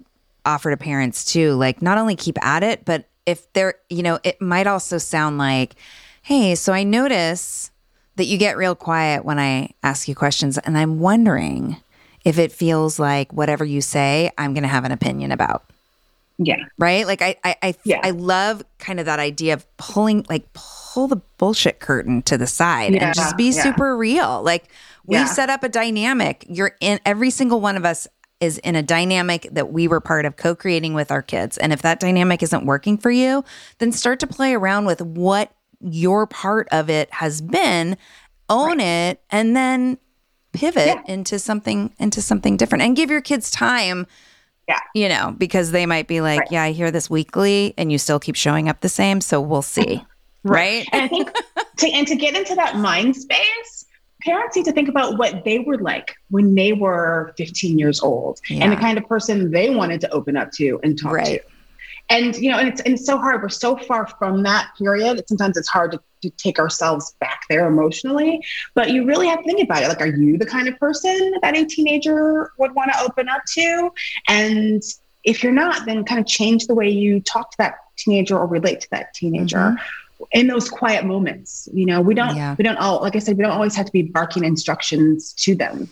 [0.46, 4.20] offer to parents too, like not only keep at it, but if they're, you know,
[4.24, 5.76] it might also sound like,
[6.24, 7.70] hey, so I notice
[8.16, 11.78] that you get real quiet when I ask you questions, and I'm wondering
[12.26, 15.64] if it feels like whatever you say, I'm going to have an opinion about.
[16.38, 16.64] Yeah.
[16.80, 17.06] Right.
[17.06, 18.00] Like I, I, I, yeah.
[18.04, 22.48] I love kind of that idea of pulling, like pull the bullshit curtain to the
[22.48, 23.08] side yeah.
[23.08, 23.62] and just be yeah.
[23.62, 24.42] super real.
[24.42, 24.66] Like
[25.06, 25.26] we've yeah.
[25.26, 26.46] set up a dynamic.
[26.50, 28.08] You're in every single one of us
[28.40, 31.58] is in a dynamic that we were part of co-creating with our kids.
[31.60, 33.44] And if that dynamic isn't working for you,
[33.78, 37.98] then start to play around with what your part of it has been,
[38.50, 39.12] own right.
[39.12, 39.98] it, and then
[40.54, 41.02] pivot yeah.
[41.08, 44.06] into something into something different and give your kids time
[44.68, 46.52] yeah you know because they might be like right.
[46.52, 49.62] yeah i hear this weekly and you still keep showing up the same so we'll
[49.62, 50.04] see
[50.44, 50.88] right, right?
[50.92, 51.32] and i think
[51.78, 53.86] to, and to get into that mind space
[54.22, 58.40] parents need to think about what they were like when they were 15 years old
[58.50, 58.64] yeah.
[58.64, 61.26] and the kind of person they wanted to open up to and talk right.
[61.26, 61.42] to.
[62.10, 63.42] And you know, and it's and it's so hard.
[63.42, 65.18] We're so far from that period.
[65.18, 68.44] That sometimes it's hard to, to take ourselves back there emotionally.
[68.74, 69.88] But you really have to think about it.
[69.88, 73.44] Like, are you the kind of person that a teenager would want to open up
[73.54, 73.92] to?
[74.28, 74.84] And
[75.24, 78.46] if you're not, then kind of change the way you talk to that teenager or
[78.46, 79.58] relate to that teenager.
[79.58, 80.01] Mm-hmm
[80.32, 82.56] in those quiet moments you know we don't yeah.
[82.58, 85.56] we don't all like i said we don't always have to be barking instructions to
[85.56, 85.90] them.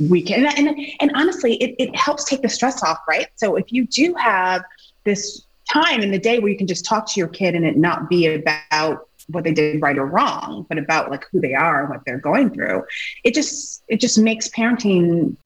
[0.00, 3.28] We can and, and, and honestly it, it helps take the stress off right?
[3.36, 4.64] So if you do have
[5.04, 7.76] this time in the day where you can just talk to your kid and it
[7.76, 11.82] not be about what they did right or wrong but about like who they are
[11.82, 12.82] and what they're going through
[13.22, 15.36] it just it just makes parenting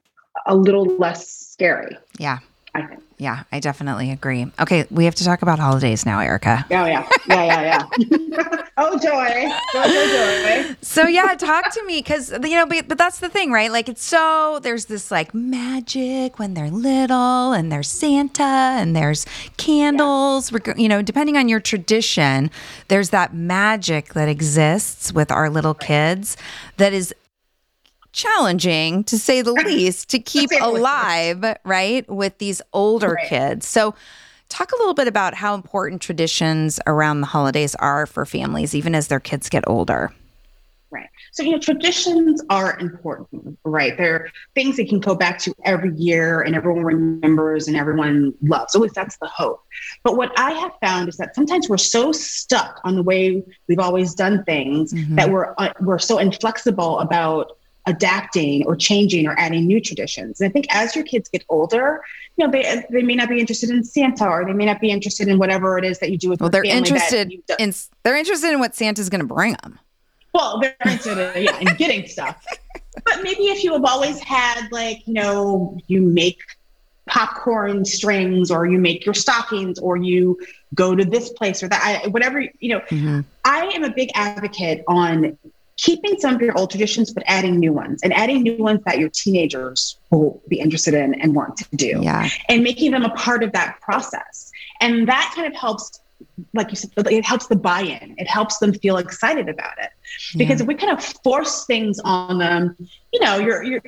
[0.46, 1.96] a little less scary.
[2.18, 2.38] Yeah
[2.77, 3.03] I think.
[3.19, 4.47] Yeah, I definitely agree.
[4.61, 6.65] Okay, we have to talk about holidays now, Ericka.
[6.65, 7.09] Oh, yeah.
[7.27, 8.67] Yeah, yeah, yeah.
[8.77, 9.51] oh, joy.
[9.73, 10.77] Joy, joy, joy.
[10.83, 13.73] So, yeah, talk to me because, you know, but, but that's the thing, right?
[13.73, 19.25] Like, it's so, there's this like magic when they're little and there's Santa and there's
[19.57, 20.75] candles, yeah.
[20.77, 22.51] you know, depending on your tradition,
[22.89, 26.37] there's that magic that exists with our little kids
[26.77, 27.15] that is
[28.16, 33.29] challenging to say the least to keep alive, right, with these older right.
[33.29, 33.68] kids.
[33.68, 33.94] So,
[34.48, 38.94] talk a little bit about how important traditions around the holidays are for families, even
[38.94, 40.12] as their kids get older.
[40.88, 41.09] Right.
[41.33, 43.96] So, you know, traditions are important, right?
[43.96, 48.74] They're things that can go back to every year and everyone remembers and everyone loves.
[48.76, 49.62] Least that's the hope.
[50.05, 53.81] But what I have found is that sometimes we're so stuck on the way we've
[53.81, 55.16] always done things mm-hmm.
[55.16, 60.40] that we're uh, we're so inflexible about adapting or changing or adding new traditions.
[60.40, 62.03] And I think as your kids get older,
[62.37, 64.90] you know, they they may not be interested in Santa or they may not be
[64.90, 66.40] interested in whatever it is that you do with.
[66.40, 69.79] Well, they're interested in they're interested in what Santa's going to bring them.
[70.35, 72.44] Well, they're interested in, yeah, in getting stuff.
[73.05, 76.40] But maybe if you have always had like you know you make
[77.07, 80.38] popcorn strings or you make your stockings or you
[80.75, 83.20] go to this place or that I, whatever you know mm-hmm.
[83.44, 85.38] i am a big advocate on
[85.77, 88.99] keeping some of your old traditions, but adding new ones and adding new ones that
[88.99, 92.01] your teenagers will be interested in and want to do.
[92.03, 92.29] Yeah.
[92.49, 94.51] And making them a part of that process.
[94.81, 96.01] And that kind of helps,
[96.55, 98.14] like you said, it helps the buy in.
[98.18, 99.90] It helps them feel excited about it.
[100.37, 100.64] Because yeah.
[100.64, 102.76] if we kind of force things on them,
[103.12, 103.83] you know, you're, you're,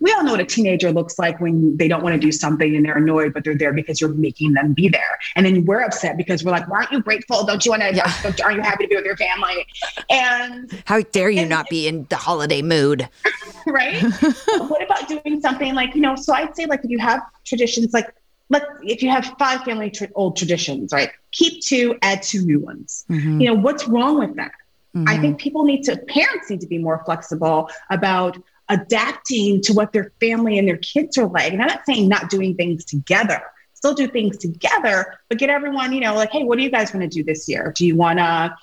[0.00, 2.76] we all know what a teenager looks like when they don't want to do something
[2.76, 5.18] and they're annoyed, but they're there because you're making them be there.
[5.36, 7.44] And then we're upset because we're like, "Why aren't you grateful?
[7.44, 7.94] Don't you want to?
[7.94, 8.12] Yeah.
[8.24, 9.66] Aren't you happy to be with your family?"
[10.10, 13.08] And how dare you and, not be in the holiday mood?
[13.66, 14.02] right.
[14.58, 16.16] what about doing something like you know?
[16.16, 18.12] So I'd say like if you have traditions like
[18.50, 21.10] let if you have five family tra- old traditions, right?
[21.32, 23.04] Keep two, add two new ones.
[23.10, 23.40] Mm-hmm.
[23.40, 24.52] You know what's wrong with that?
[24.94, 25.08] Mm-hmm.
[25.08, 29.92] I think people need to parents need to be more flexible about adapting to what
[29.92, 31.52] their family and their kids are like.
[31.52, 33.42] And I'm not saying not doing things together,
[33.74, 36.92] still do things together, but get everyone, you know, like, hey, what do you guys
[36.92, 37.72] want to do this year?
[37.76, 38.56] Do you want to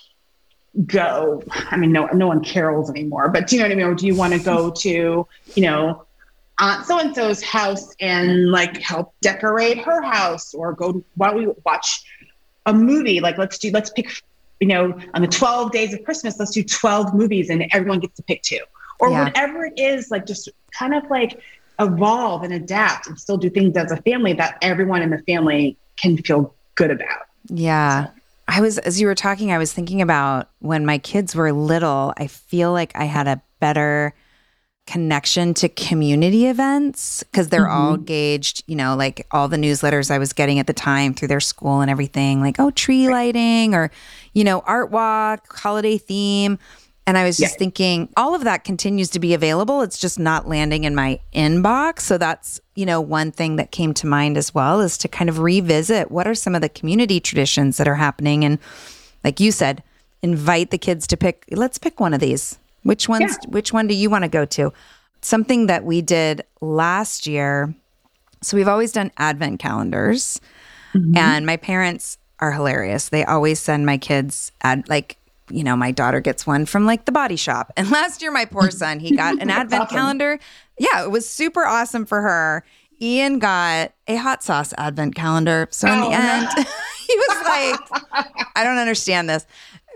[0.86, 1.44] go?
[1.50, 3.86] I mean, no, no one carols anymore, but do you know what I mean?
[3.86, 6.06] Or do you want to go to, you know,
[6.60, 11.38] Aunt so and so's house and like help decorate her house or go, why don't
[11.38, 12.04] we watch
[12.66, 13.20] a movie?
[13.20, 14.10] Like, let's do, let's pick,
[14.60, 18.16] you know, on the 12 days of Christmas, let's do 12 movies and everyone gets
[18.16, 18.60] to pick two
[19.00, 19.26] or yeah.
[19.26, 21.42] whatever it is, like just kind of like
[21.80, 25.78] evolve and adapt and still do things as a family that everyone in the family
[25.98, 27.28] can feel good about.
[27.48, 28.06] Yeah.
[28.06, 28.12] So.
[28.48, 32.14] I was, as you were talking, I was thinking about when my kids were little,
[32.18, 34.14] I feel like I had a better
[34.88, 37.82] connection to community events because they're mm-hmm.
[37.82, 41.30] all gauged, you know, like all the newsletters I was getting at the time through
[41.30, 43.92] their school and everything, like, oh, tree lighting or,
[44.34, 46.60] you know, art walk, holiday theme.
[47.08, 47.60] And I was just yeah.
[47.60, 49.82] thinking, all of that continues to be available.
[49.82, 52.02] It's just not landing in my inbox.
[52.02, 55.30] So that's, you know, one thing that came to mind as well is to kind
[55.30, 58.44] of revisit what are some of the community traditions that are happening.
[58.44, 58.58] And
[59.24, 59.84] like you said,
[60.24, 62.58] invite the kids to pick, let's pick one of these.
[62.86, 63.50] Which ones, yeah.
[63.50, 64.72] which one do you want to go to?
[65.22, 67.74] Something that we did last year.
[68.42, 70.40] So we've always done advent calendars.
[70.94, 71.18] Mm-hmm.
[71.18, 73.10] And my parents are hilarious.
[73.10, 75.18] They always send my kids ad like
[75.50, 77.72] you know, my daughter gets one from like the body shop.
[77.76, 79.98] And last year, my poor son, he got an advent awesome.
[79.98, 80.40] calendar.
[80.78, 82.64] Yeah, it was super awesome for her.
[83.02, 85.68] Ian got a hot sauce advent calendar.
[85.72, 86.64] So in oh, the end, no.
[87.08, 88.26] he was like,
[88.56, 89.46] I don't understand this.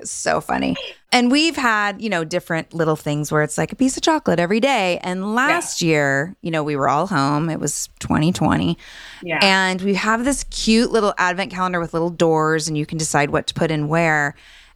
[0.03, 0.75] So funny.
[1.11, 4.39] And we've had, you know, different little things where it's like a piece of chocolate
[4.39, 4.99] every day.
[4.99, 5.87] And last yeah.
[5.87, 7.49] year, you know, we were all home.
[7.49, 8.77] It was 2020.
[9.23, 9.39] Yeah.
[9.41, 13.31] And we have this cute little advent calendar with little doors and you can decide
[13.31, 14.35] what to put in where.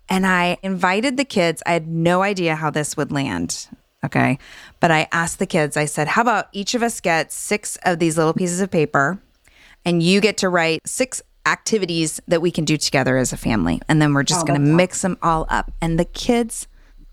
[0.09, 1.61] And I invited the kids.
[1.65, 3.67] I had no idea how this would land.
[4.03, 4.37] Okay.
[4.79, 7.99] But I asked the kids, I said, how about each of us get six of
[7.99, 9.19] these little pieces of paper
[9.85, 13.81] and you get to write six activities that we can do together as a family.
[13.89, 15.71] And then we're just oh, going to mix them all up.
[15.81, 16.67] And the kids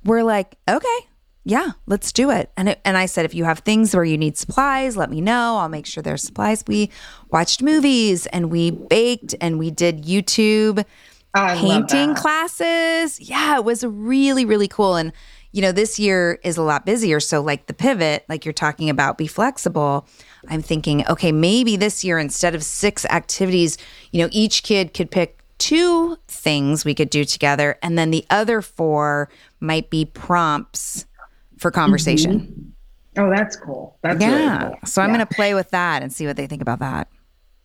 [0.04, 0.98] were like, okay,
[1.44, 2.50] yeah, let's do it.
[2.56, 5.20] And it, and I said, if you have things where you need supplies, let me
[5.20, 5.56] know.
[5.56, 6.62] I'll make sure there's supplies.
[6.66, 6.90] We
[7.30, 10.84] watched movies and we baked and we did YouTube
[11.32, 13.20] Oh, painting classes.
[13.20, 14.96] Yeah, it was really, really cool.
[14.96, 15.12] And,
[15.52, 17.20] you know, this year is a lot busier.
[17.20, 20.06] So, like the pivot, like you're talking about, be flexible.
[20.48, 23.76] I'm thinking, okay, maybe this year, instead of six activities,
[24.12, 27.78] you know, each kid could pick two things we could do together.
[27.82, 29.28] And then the other four
[29.60, 31.04] might be prompts
[31.58, 32.40] for conversation.
[32.40, 33.22] Mm-hmm.
[33.22, 33.98] Oh, that's cool.
[34.02, 34.58] That's yeah.
[34.62, 34.78] Really cool.
[34.86, 37.08] So I'm going to play with that and see what they think about that.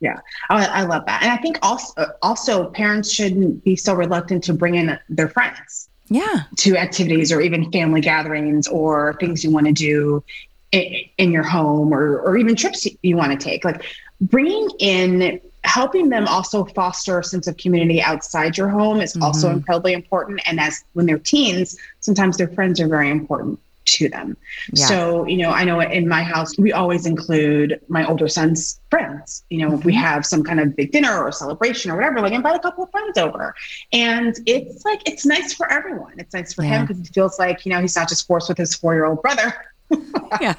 [0.01, 0.19] Yeah,
[0.49, 4.53] I, I, love that, and I think also also parents shouldn't be so reluctant to
[4.53, 5.89] bring in their friends.
[6.08, 10.24] Yeah, to activities or even family gatherings or things you want to do
[10.72, 13.66] in, in your home or or even trips you want to take.
[13.66, 13.84] Like
[14.22, 19.24] bringing in helping them also foster a sense of community outside your home is mm-hmm.
[19.24, 24.09] also incredibly important and as when they're teens sometimes their friends are very important to
[24.09, 24.38] them.
[24.73, 24.86] Yeah.
[24.86, 29.43] So, you know, I know in my house, we always include my older son's friends.
[29.49, 29.86] You know, mm-hmm.
[29.86, 32.83] we have some kind of big dinner or celebration or whatever, like invite a couple
[32.83, 33.55] of friends over.
[33.93, 36.13] And it's like, it's nice for everyone.
[36.17, 36.79] It's nice for yeah.
[36.79, 39.05] him because he feels like, you know, he's not just forced with his four year
[39.05, 39.53] old brother.
[40.41, 40.55] yeah.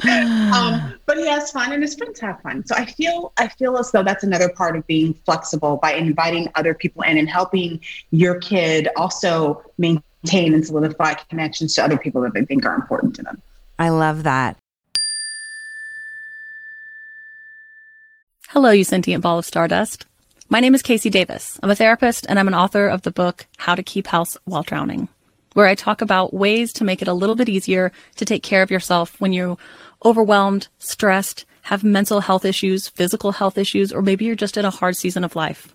[0.54, 2.64] um, but he has fun and his friends have fun.
[2.66, 6.48] So I feel I feel as though that's another part of being flexible by inviting
[6.54, 7.80] other people in and helping
[8.12, 12.74] your kid also maintain maintain and solidify connections to other people that they think are
[12.74, 13.40] important to them.
[13.78, 14.56] I love that.
[18.48, 20.06] Hello, you sentient ball of stardust.
[20.48, 21.60] My name is KC Davis.
[21.62, 24.62] I'm a therapist and I'm an author of the book How to Keep House While
[24.62, 25.08] Drowning,
[25.52, 28.62] where I talk about ways to make it a little bit easier to take care
[28.62, 29.58] of yourself when you're
[30.04, 34.70] overwhelmed, stressed, have mental health issues, physical health issues, or maybe you're just in a
[34.70, 35.74] hard season of life.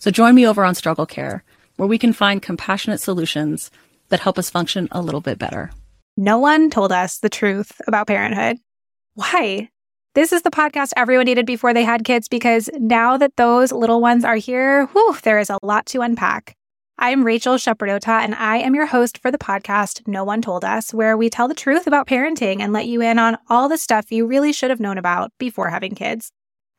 [0.00, 1.44] So join me over on Struggle Care,
[1.76, 3.70] where we can find compassionate solutions
[4.08, 5.70] that help us function a little bit better.
[6.16, 8.56] No one told us the truth about parenthood.
[9.14, 9.68] Why?
[10.14, 14.00] This is the podcast everyone needed before they had kids because now that those little
[14.00, 16.56] ones are here, whew, there is a lot to unpack.
[16.98, 20.94] I'm Rachel Shepardota, and I am your host for the podcast No One Told Us,
[20.94, 24.10] where we tell the truth about parenting and let you in on all the stuff
[24.10, 26.32] you really should have known about before having kids.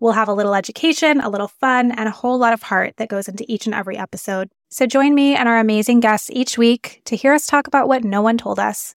[0.00, 3.08] We'll have a little education, a little fun, and a whole lot of heart that
[3.08, 4.48] goes into each and every episode.
[4.70, 8.04] So join me and our amazing guests each week to hear us talk about what
[8.04, 8.94] no one told us.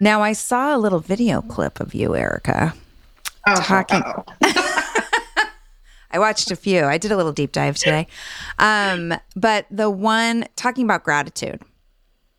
[0.00, 2.74] Now, I saw a little video clip of you, Ericka.
[3.46, 4.02] Oh, Talking-
[6.14, 6.84] I watched a few.
[6.84, 8.06] I did a little deep dive today.
[8.58, 11.62] Um, but the one talking about gratitude,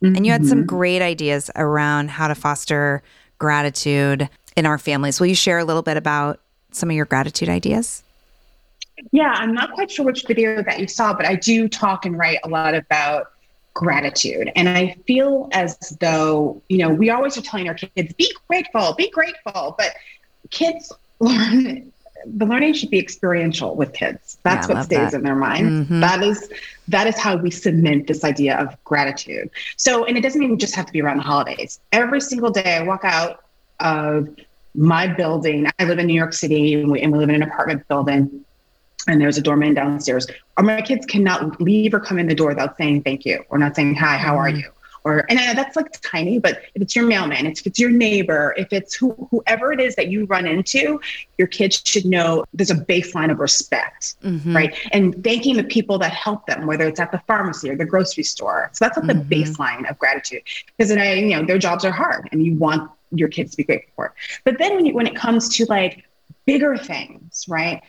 [0.02, 3.02] and you had some great ideas around how to foster
[3.40, 5.20] gratitude in our families.
[5.20, 6.40] Will you share a little bit about
[6.72, 8.04] some of your gratitude ideas?
[9.12, 12.18] Yeah, I'm not quite sure which video that you saw, but I do talk and
[12.18, 13.32] write a lot about
[13.74, 14.52] gratitude.
[14.56, 18.94] And I feel as though, you know, we always are telling our kids, be grateful,
[18.96, 19.76] be grateful.
[19.78, 19.94] But
[20.50, 21.92] kids learn,
[22.26, 24.38] the learning should be experiential with kids.
[24.44, 25.18] That's Yeah, what stays that.
[25.18, 25.88] in their mind.
[25.88, 26.02] Mhm.
[26.02, 26.50] That is
[26.88, 29.50] that is how we cement this idea of gratitude.
[29.78, 31.80] So, and it doesn't even just have to be around the holidays.
[31.92, 33.44] Every single day I walk out
[33.80, 34.28] of
[34.76, 35.68] my building.
[35.80, 38.44] I live in New York City and we, and we live in an apartment building
[39.08, 40.28] and there's a doorman downstairs.
[40.58, 43.58] Or my kids cannot leave or come in the door without saying thank you or
[43.58, 44.70] not saying hi, how are you?
[45.06, 47.90] Or and I know that's like tiny, but if it's your mailman, if it's your
[47.90, 51.02] neighbor, if it's who, whoever it is that you run into,
[51.38, 54.56] your kids should know there's a baseline of respect, Mhm.
[54.56, 54.74] right?
[54.94, 58.24] And thanking the people that help them, whether it's at the pharmacy or the grocery
[58.24, 58.70] store.
[58.72, 59.28] So that's like Mhm.
[59.28, 60.44] the baseline of gratitude,
[60.78, 63.64] because I, you know, their jobs are hard, and you want your kids to be
[63.66, 64.12] grateful for it.
[64.46, 66.06] But then when you, when it comes to like
[66.46, 67.82] bigger things, right?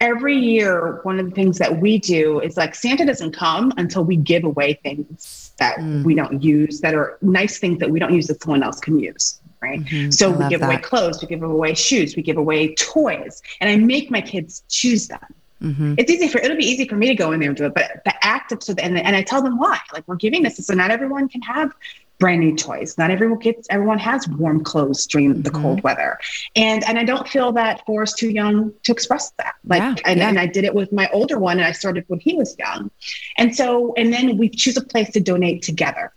[0.00, 4.04] Every year, one of the things that we do is like Santa doesn't come until
[4.04, 6.04] we give away things that Mm.
[6.04, 8.98] we don't use, that are nice things that we don't use that someone else can
[8.98, 9.82] use, right?
[9.84, 10.12] Mhm.
[10.12, 13.70] So I we give away clothes, we give away shoes, we give away toys, and
[13.70, 15.34] I make my kids choose them.
[15.62, 15.94] Mhm.
[15.98, 17.74] It's easy for it'll be easy for me to go in there and do it,
[17.74, 19.78] but the act of so and and I tell them why.
[19.94, 21.72] Like we're giving this, so not everyone can have
[22.18, 22.96] brand new toys.
[22.96, 25.62] Not everyone gets everyone has warm clothes during the Mhm.
[25.62, 26.18] cold weather,
[26.54, 29.54] and and I don't feel that Forrest's too young to express that.
[29.64, 30.28] Like Yeah, and, yeah.
[30.28, 32.90] and I did it with my older one, and I started when he was young,
[33.38, 36.12] and so and then we choose a place to donate together.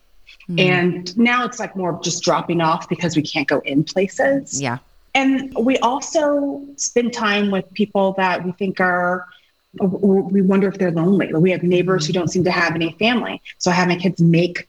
[0.49, 0.59] Mhm.
[0.59, 4.61] And now it's like more just dropping off because we can't go in places.
[4.61, 4.77] yeah.
[5.15, 9.25] And we also spend time with people that we think are,
[9.79, 11.33] we wonder if they're lonely.
[11.33, 13.41] We have neighbors who don't seem to have any family.
[13.57, 14.67] So I have my kids make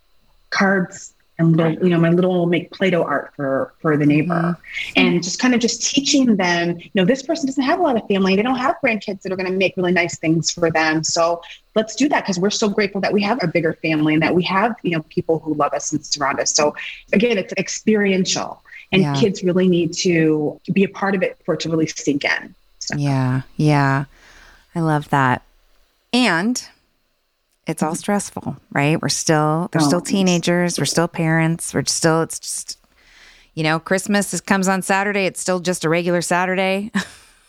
[0.51, 4.93] cards and little, you know, my little make Play-Doh art for for the neighbor, mm-hmm.
[4.97, 7.97] and just kind of just teaching them, you know, this person doesn't have a lot
[7.97, 8.36] of family.
[8.36, 11.03] They don't have grandkids that are going to make really nice things for them.
[11.03, 11.43] So
[11.74, 14.34] let's do that because we're so grateful that we have a bigger family and that
[14.34, 16.55] we have, you know, people who love us and surround us.
[16.55, 16.74] So
[17.12, 18.62] again, it's experiential
[18.93, 19.14] and Yeah.
[19.14, 22.55] kids really need to be a part of it for it to really sink in.
[22.80, 24.05] So, Yeah, yeah.
[24.74, 25.43] I love that.
[26.12, 26.62] And
[27.70, 29.00] it's all stressful, right?
[29.00, 30.04] We're still they're still Oh.
[30.04, 32.76] teenagers, we're still parents, we're still it's just
[33.54, 36.90] you know, Christmas is, comes on Saturday, it's still just a regular Saturday.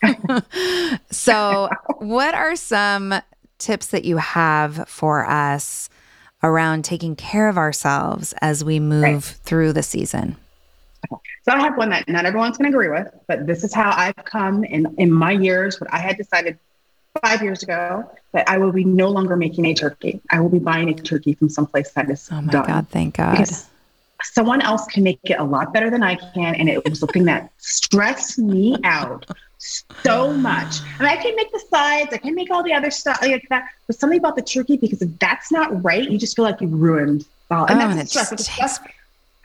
[1.12, 1.70] so,
[2.00, 3.14] what are some
[3.60, 5.90] tips that you have for us
[6.44, 9.24] around taking care of ourselves as we move Right.
[9.24, 10.36] through the season?
[11.44, 13.92] so I have one that not everyone's going to agree with, but this is how
[13.96, 15.80] I've come in in my years.
[15.80, 16.58] What I had decided
[17.24, 20.22] five years ago that I will be no longer making a turkey.
[20.30, 22.66] I will be buying a turkey from someplace that is Oh my done.
[22.68, 23.32] God, thank God.
[23.34, 23.68] because
[24.24, 26.56] someone else can make it a lot better than I can.
[26.56, 29.26] And it was something that stressed me out
[29.58, 30.78] so much.
[31.00, 33.46] I mean, I can make the sides, I can make all the other stuff like
[33.50, 36.62] that, but something about the turkey, because if that's not right, you just feel like
[36.62, 37.66] you ruined all.
[37.66, 38.30] And Oh, that's and the it stress.
[38.30, 38.94] just It's takes stress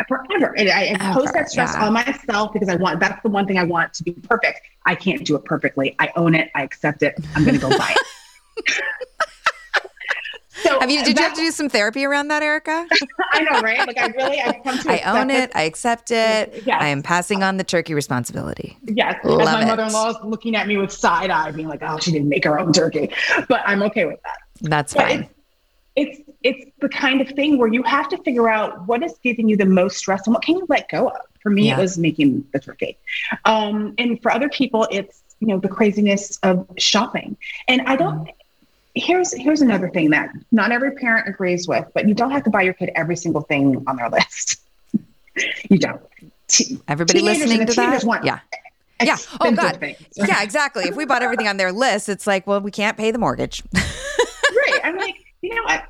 [0.09, 0.55] forever.
[0.57, 1.86] And I impose that stress yeah.
[1.86, 4.61] on myself because I want, that's the one thing I want to be perfect.
[4.84, 5.97] I can't do it perfectly.
[5.99, 6.51] I own it.
[6.55, 7.14] I accept it.
[7.34, 7.94] I'm going to go buy
[8.57, 8.74] it.
[10.62, 12.86] So Have you did you have to do some therapy around that, Ericka?
[13.32, 13.86] I know, right?
[13.86, 15.53] Like I really, I've come to I own it.
[15.55, 16.62] I accept it.
[16.64, 16.78] Yes.
[16.80, 18.76] I am passing on the turkey responsibility.
[18.84, 21.99] Yes, Love as my mother-in-law is looking at me with side eye, being like, "Oh,
[21.99, 23.11] she didn't make her own turkey,"
[23.49, 24.38] but I'm okay with that.
[24.62, 25.28] That's But fine.
[25.97, 29.49] It's, it's the kind of thing where you have to figure out what is giving
[29.49, 31.16] you the most stress and what can you let go of.
[31.40, 31.78] For me, Yeah.
[31.78, 32.99] it was making the turkey,
[33.44, 37.36] um, and for other people, it's you know the craziness of shopping.
[37.68, 38.28] And I don't.
[38.97, 42.51] Here's here's another thing that not every parent agrees with, but you don't have to
[42.51, 44.61] buy your kid every single thing on their list.
[45.70, 46.01] you don't.
[46.49, 48.03] Te- Everybody listening to that?
[48.03, 48.40] want Yeah.
[49.03, 49.16] Yeah.
[49.40, 49.78] Oh, God.
[49.78, 49.99] things.
[50.16, 50.84] Yeah, exactly.
[50.84, 53.62] If we bought everything on their list, it's like, well, we can't pay the mortgage.
[53.74, 54.80] right.
[54.82, 55.16] I'm like,
[55.47, 55.84] you know what?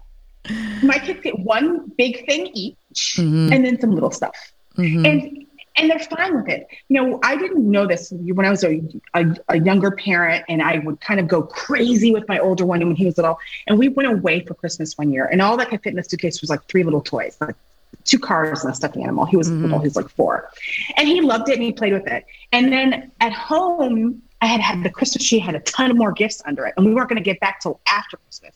[0.83, 3.53] My kids get one big thing each Mhm.
[3.53, 4.37] and then some little stuff.
[4.77, 5.07] Mhm.
[5.07, 5.43] And
[5.79, 6.67] and they're fine with it.
[6.89, 8.81] You know, I didn't know this when I was a,
[9.13, 12.81] a, a younger parent and I would kind of go crazy with my older one
[12.81, 13.39] when he was little.
[13.67, 16.03] And we went away for Christmas one year and all that could fit in the
[16.05, 17.57] suitcase was like three little toys, like
[18.05, 19.27] two cars and a stuffed animal.
[19.27, 19.63] He was Mhm.
[19.65, 20.49] little, he was like four.
[20.97, 22.25] And he loved it and he played with it.
[22.53, 25.97] And then at home, I I had had the Christmas tree had a ton of
[25.97, 28.55] more gifts under it, and we weren't going to get back till after Christmas.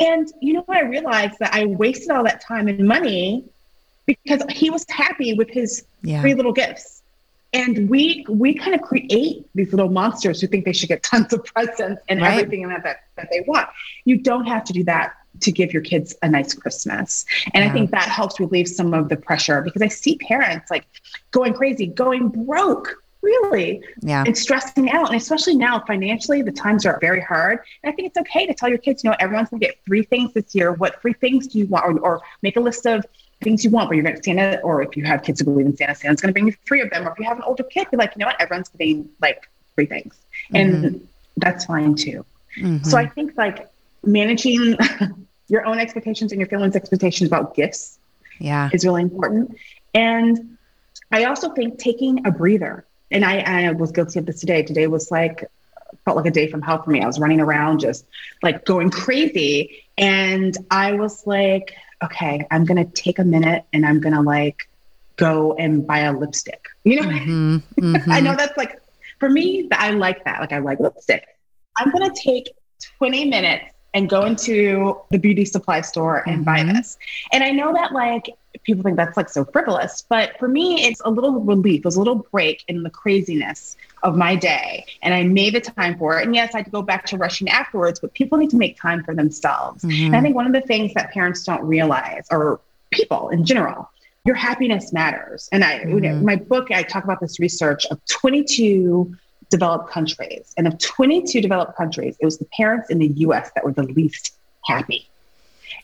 [0.00, 0.76] And you know what?
[0.78, 3.44] I realized that I wasted all that time and money
[4.06, 6.20] because he was happy with his Yeah.
[6.20, 7.02] three little gifts.
[7.52, 11.32] And we we kind of create these little monsters who think they should get tons
[11.32, 12.32] of presents and Right.
[12.38, 13.68] everything that, that that they want.
[14.04, 17.24] You don't have to do that to give your kids a nice Christmas.
[17.54, 17.70] And Yeah.
[17.70, 20.84] I think that helps relieve some of the pressure because I see parents like
[21.30, 24.24] going crazy, going broke, really, Yeah.
[24.26, 25.08] and stressing out.
[25.08, 27.60] And especially now, financially, the times are very hard.
[27.82, 29.76] And I think it's okay to tell your kids, you know, everyone's going to get
[29.84, 30.72] three things this year.
[30.72, 31.84] What three things do you want?
[31.86, 33.04] Or, or make a list of
[33.42, 35.66] things you want where you're going to Santa, or if you have kids who believe
[35.66, 37.06] in Santa, Santa's going to bring you three of them.
[37.06, 39.48] Or if you have an older kid, you're like, you know what, everyone's getting like
[39.74, 40.14] three things.
[40.54, 41.06] And
[41.36, 42.24] that's fine too.
[42.56, 42.84] Mhm.
[42.84, 43.68] So I think like
[44.04, 44.76] managing
[45.48, 47.98] your own expectations and your family's expectations about gifts
[48.40, 48.70] yeah.
[48.72, 49.56] is really important.
[49.94, 50.56] And
[51.10, 53.38] I also think taking a breather, and I,
[53.68, 54.62] I was guilty of this today.
[54.62, 55.44] Today was like,
[56.04, 57.02] felt like a day from hell for me.
[57.02, 58.06] I was running around just
[58.42, 59.82] like going crazy.
[59.96, 64.20] And I was like, okay, I'm going to take a minute and I'm going to
[64.20, 64.68] like
[65.16, 66.62] go and buy a lipstick.
[66.84, 67.62] You know, Mhm.
[67.80, 68.22] I Mhm.
[68.24, 68.80] know that's like,
[69.18, 70.40] for me, that I like that.
[70.40, 71.24] Like, I like lipstick.
[71.76, 72.50] I'm going to take
[72.98, 76.74] 20 minutes and go into the beauty supply store and buy Mhm.
[76.74, 76.98] this.
[77.32, 78.30] And I know that like
[78.64, 81.96] people think that's like so frivolous, but for me, it's a little relief, it was
[81.96, 84.84] a little break in the craziness of my day.
[85.02, 86.26] And I made the time for it.
[86.26, 88.80] And yes, I had to go back to rushing afterwards, but people need to make
[88.80, 89.84] time for themselves.
[89.84, 90.22] And I Mhm.
[90.22, 92.60] think one of the things that parents don't realize, or
[92.90, 93.88] people in general,
[94.24, 95.48] your happiness matters.
[95.52, 96.22] And I, you know, Mhm.
[96.22, 99.14] my book, I talk about this research of 22
[99.50, 100.52] developed countries.
[100.56, 103.82] And of 22 developed countries, it was the parents in the US that were the
[103.84, 104.36] least
[104.66, 105.08] happy.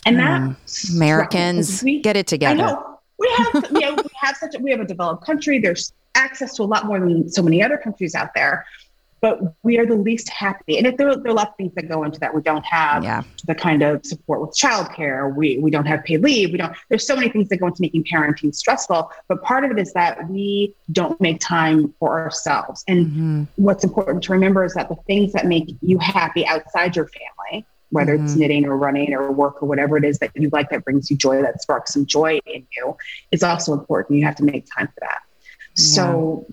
[0.06, 0.94] And that Mm.
[0.96, 2.56] Americans, we- get it I together.
[2.56, 5.58] know we have, you know, we have such a, we have a developed country.
[5.58, 8.66] There's access to a lot more than so many other countries out there,
[9.24, 10.76] but we are the least happy.
[10.76, 12.66] And if there, there are a lot of things that go into that, we don't
[12.66, 13.22] have Yeah.
[13.46, 15.34] the kind of support with childcare.
[15.34, 16.52] We we don't have paid leave.
[16.52, 16.74] We don't.
[16.90, 19.10] There's so many things that go into making parenting stressful.
[19.30, 22.84] But part of it is that we don't make time for ourselves.
[22.86, 23.48] And Mhm.
[23.66, 27.66] what's important to remember is that the things that make you happy outside your family,
[27.96, 28.40] whether it's Mhm.
[28.40, 31.16] knitting or running or work or whatever it is that you like that brings you
[31.16, 32.94] joy, that sparks some joy in you,
[33.32, 34.18] is also important.
[34.18, 35.20] You have to make time for that.
[35.72, 36.46] So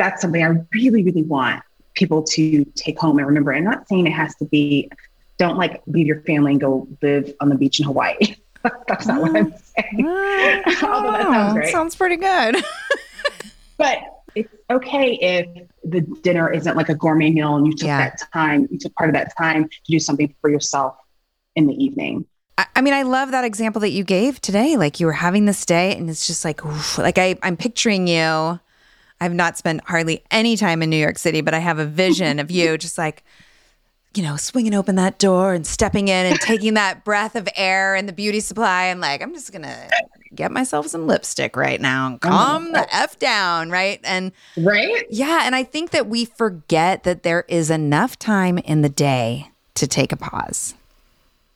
[0.00, 1.62] that's something I really, really want
[1.96, 3.52] people to take home and remember.
[3.52, 4.90] I'm not saying it has to be,
[5.38, 8.16] don't like leave your family and go live on the beach in Hawaii.
[8.88, 9.60] that's not what I'm mm.
[9.74, 10.04] saying.
[10.82, 11.72] Although that sounds Oh, great.
[11.72, 12.56] sounds pretty good.
[13.78, 13.98] But
[14.34, 17.98] it's okay if the dinner isn't like a gourmet meal and you took Yeah.
[18.08, 20.96] that time, you took part of that time to do something for yourself
[21.56, 22.24] in the evening.
[22.56, 24.78] I, I mean, I love that example that you gave today.
[24.78, 28.08] Like you were having this day, and it's just like, oof, like I, I'm picturing
[28.08, 28.58] you.
[29.20, 32.38] I've not spent hardly any time in New York City, but I have a vision
[32.38, 33.24] of you just like,
[34.14, 37.94] you know, swinging open that door and stepping in and taking that breath of air
[37.94, 38.84] and the beauty supply.
[38.84, 39.88] And like, I'm just gonna
[40.34, 44.00] get myself some lipstick right now and oh calm the f down, right?
[44.04, 45.06] And Right?
[45.10, 49.50] yeah, and I think that we forget that there is enough time in the day
[49.74, 50.74] to take a pause.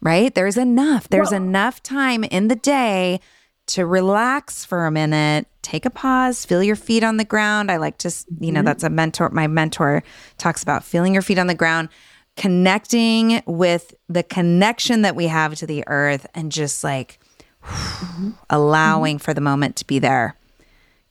[0.02, 0.34] Right?
[0.34, 1.08] There's enough.
[1.08, 3.20] There's enough time in the day
[3.66, 7.70] to relax for a minute, take a pause, feel your feet on the ground.
[7.70, 8.66] I like to, you know, mm-hmm.
[8.66, 9.30] that's a mentor.
[9.30, 10.02] My mentor
[10.38, 11.88] talks about feeling your feet on the ground,
[12.36, 17.18] connecting with the connection that we have to the earth, and just like
[17.62, 18.30] mm-hmm.
[18.48, 19.24] allowing mm-hmm.
[19.24, 20.36] for the moment to be there.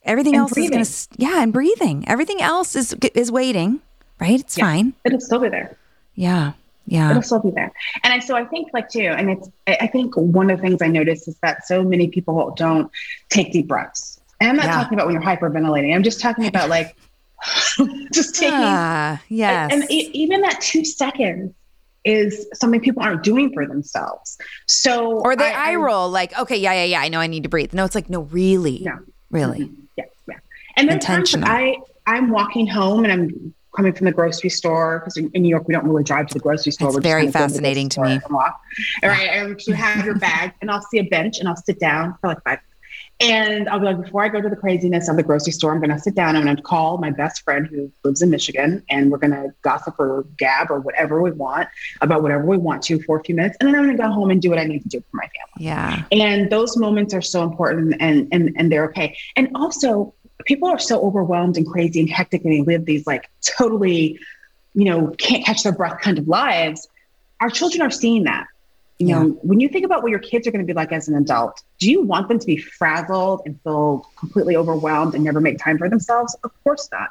[0.03, 2.07] Everything And else is going to, yeah, and breathing.
[2.07, 3.81] Everything else is is waiting,
[4.19, 4.39] right?
[4.39, 4.65] It's Yeah.
[4.65, 4.93] fine.
[5.05, 5.77] It'll still be there.
[6.15, 6.53] Yeah,
[6.89, 7.71] yeah, It'll still be there.
[8.03, 10.61] And I so I think like too, and it's I I think one of the
[10.61, 12.89] things I notice is that so many people don't
[13.29, 14.18] take deep breaths.
[14.41, 14.71] And I'm not Yeah.
[14.81, 15.93] talking about when you're hyperventilating.
[15.93, 16.95] I'm just talking about like
[18.13, 21.53] just taking ah, yes, and e- even that two seconds
[22.05, 24.37] is something people aren't doing for themselves.
[24.65, 27.27] So or the I- eye I- roll, like, okay, yeah, yeah, yeah, I know I
[27.27, 27.73] need to breathe.
[27.73, 28.99] No, it's like, no, really, No.
[29.31, 30.35] really, Yeah, yeah.
[30.77, 31.77] And then times I
[32.07, 35.67] I'm walking home and I'm coming from the grocery store because in, in New York
[35.67, 36.87] we don't really drive to the grocery store.
[36.89, 38.19] It's We're very kind of go the fascinating to grocery me.
[38.19, 38.61] store and walk.
[39.03, 41.79] All right, and you have your bag, and I'll see a bench, and I'll sit
[41.79, 42.59] down for like five.
[43.21, 45.79] And I'll be like, before I go to the craziness of the grocery store, I'm
[45.79, 46.37] going to sit down.
[46.37, 49.53] I'm going to call my best friend who lives in Michigan, and we're going to
[49.61, 51.67] gossip or gab or whatever we want
[51.99, 54.09] about whatever we want to for a few minutes, and then I'm going to go
[54.09, 55.65] home and do what I need to do for my family.
[55.65, 59.17] Yeah, and those moments are so important and and and they're okay.
[59.35, 60.13] And also
[60.45, 64.17] people are so overwhelmed and crazy and hectic and they live these like totally
[64.73, 66.87] you know can't catch their breath kind of lives.
[67.41, 68.47] Our children are seeing that
[68.99, 71.07] you know when you think about what your kids are going to be like as
[71.07, 75.39] an adult do you want them to be frazzled and feel completely overwhelmed and never
[75.39, 77.09] make time for themselves of course not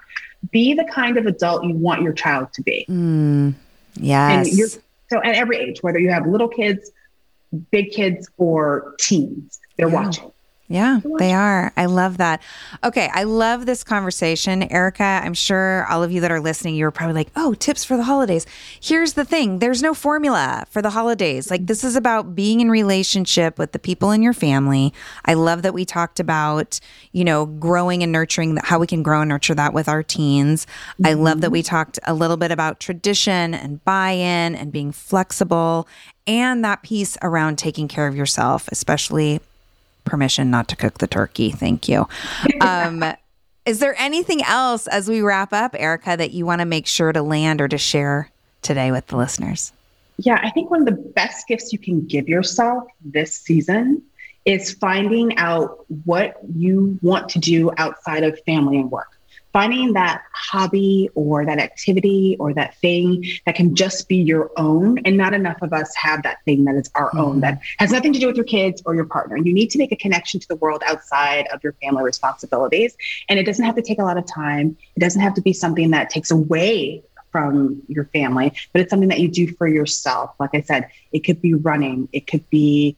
[0.51, 2.87] be the kind of adult you want your child to be.
[2.89, 3.55] Mm,
[3.95, 4.47] yes.
[4.49, 6.91] And you're, so at every age, whether you have little kids,
[7.73, 10.05] big kids, or teens, they're Yeah.
[10.05, 10.31] watching.
[10.71, 11.73] Yeah, they are.
[11.79, 12.43] I love that.
[12.85, 14.61] Okay, I love this conversation.
[14.61, 17.97] Ericka, I'm sure all of you that are listening, you're probably like, oh, tips for
[17.97, 18.45] the holidays.
[18.79, 21.51] Here's the thing there's no formula for the holidays.
[21.51, 24.93] Like, this is about being in relationship with the people in your family.
[25.25, 26.81] I love that we talked about,
[27.13, 30.67] you know, growing and nurturing, how we can grow and nurture that with our teens.
[31.03, 31.77] I love that we mm-hmm.
[31.77, 35.89] talked a little bit about tradition and buy in and being flexible
[36.27, 39.41] and that piece around taking care of yourself, especially
[40.09, 41.51] permission not to cook the turkey.
[41.51, 42.09] Thank you.
[42.61, 43.05] Um,
[43.65, 47.13] is there anything else as we wrap up, Ericka, that you want to make sure
[47.13, 48.31] to land or to share
[48.63, 49.73] today with the listeners?
[50.17, 54.03] Yeah, I think one of the best gifts you can give yourself this season
[54.45, 59.18] is finding out what you want to do outside of family and work.
[59.53, 64.99] Finding that hobby or that activity or that thing that can just be your own.
[65.05, 68.13] And not enough of us have that thing that is our own, that has nothing
[68.13, 69.37] to do with your kids or your partner.
[69.37, 72.95] You need to make a connection to the world outside of your family responsibilities.
[73.29, 75.53] And it doesn't have to take a lot of time, it doesn't have to be
[75.53, 80.31] something that takes away from your family, but it's something that you do for yourself.
[80.39, 82.97] Like I said, it could be running, it could be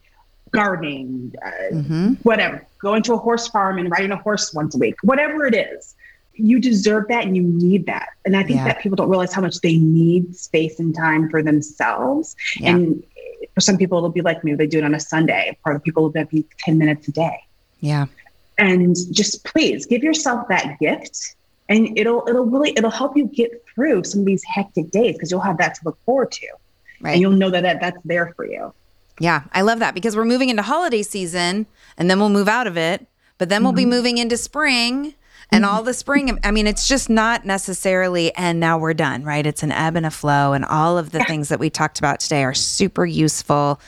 [0.51, 2.13] gardening, uh, Mm-hmm.
[2.23, 5.55] whatever, going to a horse farm and riding a horse once a week, whatever it
[5.55, 5.95] is.
[6.33, 8.09] You deserve that and you need that.
[8.25, 8.65] And I think Yeah.
[8.65, 12.35] that people don't realize how much they need space and time for themselves.
[12.59, 12.75] Yeah.
[12.75, 13.03] And
[13.53, 15.57] for some people, it'll be like maybe they do it on a Sunday.
[15.63, 17.37] For other people, it'll be 10 minutes a day
[17.81, 18.05] Yeah.
[18.57, 21.35] and just please give yourself that gift
[21.69, 25.31] and it'll it'll really it'll help you get through some of these hectic days because
[25.31, 26.47] you'll have that to look forward to
[27.01, 27.13] Right.
[27.13, 28.73] and you'll know that, that that's there for you
[29.19, 31.65] Yeah, I love that because we're moving into holiday season
[31.97, 33.07] and then we'll move out of it,
[33.37, 33.91] but then we'll be mm-hmm.
[33.91, 35.15] moving into spring
[35.51, 35.85] and all mm-hmm.
[35.85, 36.39] the spring.
[36.43, 39.45] I mean, it's just not necessarily, and now we're done, right?
[39.45, 42.19] It's an ebb and a flow, and all of the things that we talked about
[42.19, 43.79] today are super useful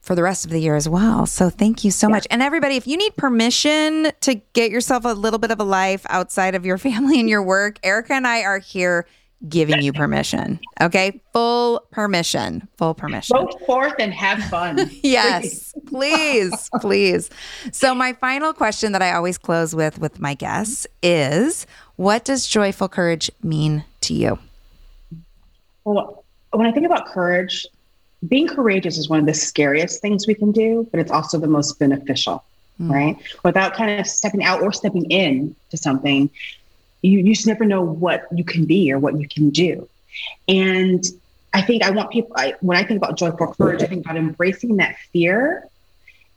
[0.00, 1.26] for the rest of the year as well.
[1.26, 2.26] So thank you so much.
[2.30, 6.06] And everybody, if you need permission to get yourself a little bit of a life
[6.08, 9.06] outside of your family and your work, Ericka and I are here
[9.48, 10.58] giving you permission.
[10.80, 11.20] Okay?
[11.32, 12.66] Full permission.
[12.76, 13.36] Full permission.
[13.36, 17.30] go forth and have fun Yes, please, please.
[17.72, 21.66] So my final question that I always close with with my guests is
[21.96, 24.38] what does joyful courage mean to you?
[25.88, 27.66] well when i think about courage
[28.28, 31.46] being courageous is one of the scariest things we can do but it's also the
[31.46, 32.44] most beneficial
[32.76, 32.92] hmm.
[32.92, 36.30] right without kind of stepping out or stepping in to something
[37.02, 39.88] you, you just never know what you can be or what you can do.
[40.48, 41.04] And
[41.54, 44.16] i think i want people I, when i think about joyful courage i think about
[44.16, 45.66] embracing that fear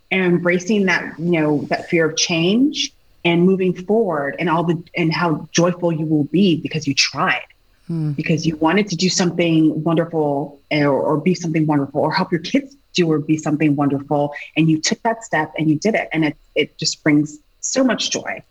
[0.10, 2.94] and embracing that you know that fear of change
[3.24, 7.46] and moving forward and all the and how joyful you will be because you tried.
[7.88, 8.12] Hmm.
[8.12, 12.40] because you wanted to do something wonderful or, or be something wonderful or help your
[12.40, 14.34] kids do or be something wonderful.
[14.56, 16.08] And you took that step and you did it.
[16.14, 18.44] And it, it just brings so much joy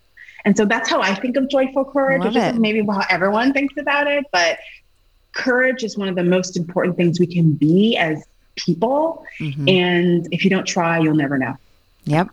[0.45, 3.75] and so that's how i think of joyful courage which isn't maybe how everyone thinks
[3.77, 4.59] about it but
[5.33, 8.25] courage is one of the most important things we can be as
[8.57, 9.69] people Mhm.
[9.71, 11.57] and if you don't try you'll never know
[12.05, 12.29] Yep.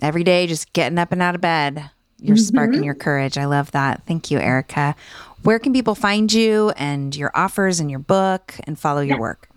[0.00, 1.90] Every day, just getting up and out of bed.
[2.18, 2.84] You're sparking Mhm.
[2.86, 3.36] your courage.
[3.38, 4.02] I love that.
[4.06, 4.94] Thank you, Ericka.
[5.42, 9.20] Where can people find you and your offers and your book and follow your Yeah.
[9.20, 9.48] work?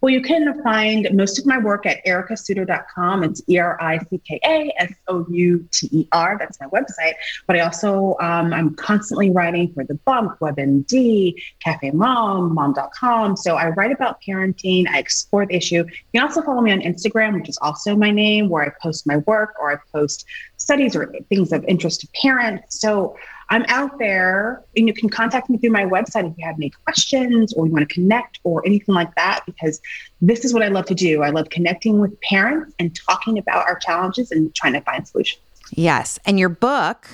[0.00, 3.24] Well, you can find most of my work at erickasouter.com.
[3.24, 6.36] It's E R I C K A S O U T E R.
[6.38, 7.14] That's my website.
[7.46, 13.36] But I also, um, I'm constantly writing for The Bump, WebMD, Cafe Mom, Mom.com.
[13.36, 15.84] So I write about parenting, I explore the issue.
[16.12, 19.06] You can also follow me on Instagram, which is also my name, where I post
[19.06, 20.26] my work or I post
[20.56, 22.80] studies or things of interest to parents.
[22.80, 23.16] So
[23.52, 26.70] I'm out there and you can contact me through my website if you have any
[26.70, 29.78] questions or you want to connect or anything like that, because
[30.22, 31.22] this is what I love to do.
[31.22, 35.42] I love connecting with parents and talking about our challenges and trying to find solutions.
[35.70, 36.18] Yes.
[36.24, 37.06] And your book.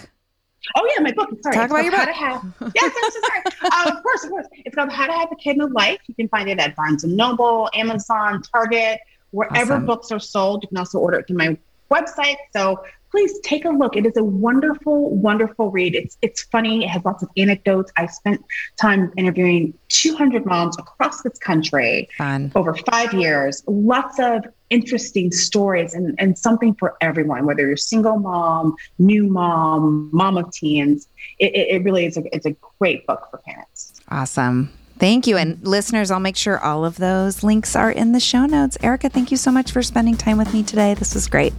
[0.77, 1.29] Oh yeah, my book.
[1.43, 2.01] Sorry, Talk it's about your book.
[2.01, 2.73] How to Have.
[2.77, 3.89] Yes, I'm so sorry.
[3.89, 4.47] um, of course, of course.
[4.53, 5.99] It's called How to Have a Kid in a Life.
[6.07, 9.01] You can find it at Barnes and Noble, Amazon, Target,
[9.33, 9.87] wherever Awesome.
[9.87, 10.63] books are sold.
[10.63, 11.59] You can also order it through my
[11.91, 12.37] website.
[12.53, 13.97] So please take a look.
[13.97, 15.95] It is a wonderful, wonderful read.
[15.95, 16.85] It's it's funny.
[16.85, 17.93] It has lots of anecdotes.
[17.97, 18.45] I spent
[18.77, 22.53] time interviewing 200 moms across this country Fun.
[22.55, 23.63] over five years.
[23.67, 30.11] Lots of interesting stories and, and something for everyone, whether you're single mom, new mom,
[30.13, 31.09] mom of teens.
[31.39, 34.01] It, it, it really is a, it's a great book for parents.
[34.11, 34.71] Awesome.
[34.99, 35.37] Thank you.
[35.37, 38.77] And listeners, I'll make sure all of those links are in the show notes.
[38.79, 40.95] Ericka, thank you so much for spending time with me today.
[40.95, 41.55] This was great.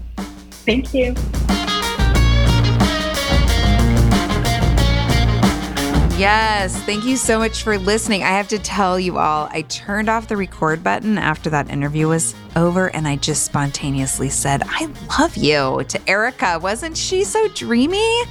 [0.70, 1.15] Thank you.
[6.20, 6.76] Yes.
[6.84, 8.22] Thank you so much for listening.
[8.22, 12.07] I have to tell you all, I turned off the record button after that interview
[12.07, 16.61] was over and I just spontaneously said, I love you to Ericka.
[16.61, 18.22] Wasn't she so dreamy?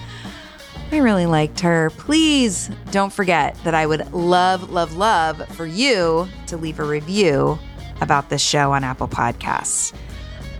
[0.93, 1.91] I really liked her.
[1.91, 7.59] Please don't forget that I would love, love, love for you to leave a review
[8.01, 9.93] about this show on Apple Podcasts.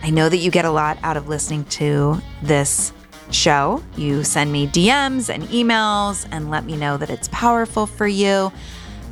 [0.01, 2.93] I know that you get a lot out of listening to this
[3.31, 3.83] show.
[3.95, 8.51] You send me DMs and emails and let me know that it's powerful for you.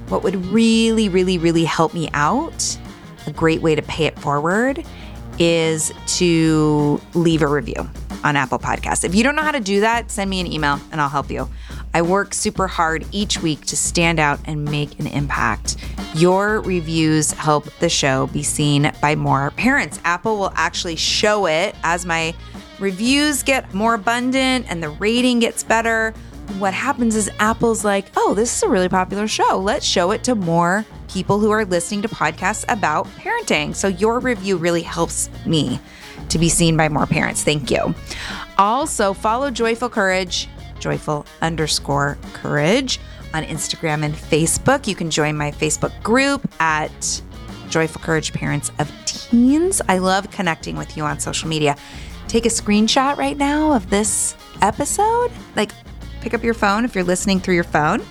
[0.09, 2.77] What would really, really, really help me out,
[3.25, 4.85] a great way to pay it forward,
[5.39, 7.89] is to leave a review
[8.23, 9.03] on Apple Podcasts.
[9.03, 11.29] If you don't know how to do that, send me an email and I'll help
[11.29, 11.49] you.
[11.93, 15.77] I work super hard each week to stand out and make an impact.
[16.15, 19.99] Your reviews help the show be seen by more parents.
[20.03, 22.33] Apple will actually show it as my
[22.79, 26.13] reviews get more abundant and the rating gets better.
[26.59, 29.57] What happens is Apple's like, oh, this is a really popular show.
[29.57, 33.75] Let's show it to more people who are listening to podcasts about parenting.
[33.75, 35.79] So your review really helps me
[36.29, 37.43] to be seen by more parents.
[37.43, 37.93] Thank you.
[38.57, 40.47] Also, follow Joyful Courage,
[40.80, 42.99] joyful underscore courage
[43.34, 44.88] on Instagram and Facebook.
[44.88, 47.21] You can join my Facebook group at
[47.69, 49.82] Joyful Courage Parents of Teens.
[49.88, 51.75] I love connecting with you on social media.
[52.28, 55.32] Take a screenshot right now of this episode.
[55.55, 55.71] Like,
[56.21, 58.03] pick up your phone if you're listening through your phone.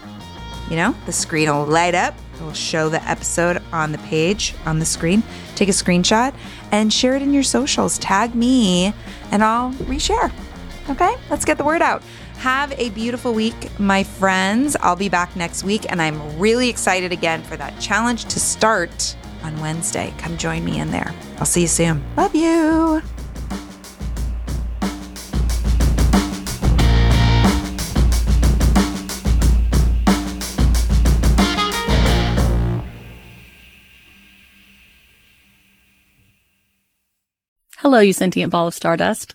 [0.71, 2.15] You know, the screen will light up.
[2.35, 5.23] It will show the episode on the page on the screen.
[5.55, 6.35] Take a screenshot
[6.71, 7.99] and share it in your socials.
[7.99, 8.93] Tag me
[9.31, 10.33] and I'll reshare.
[10.91, 12.03] Okay, let's get the word out.
[12.39, 14.77] Have a beautiful week, my friends.
[14.81, 19.17] I'll be back next week and I'm really excited again for that challenge to start
[19.43, 20.15] on Wednesday.
[20.19, 21.15] Come join me in there.
[21.39, 22.05] I'll see you soon.
[22.17, 23.03] Love you.
[37.79, 39.35] Hello, you sentient ball of stardust.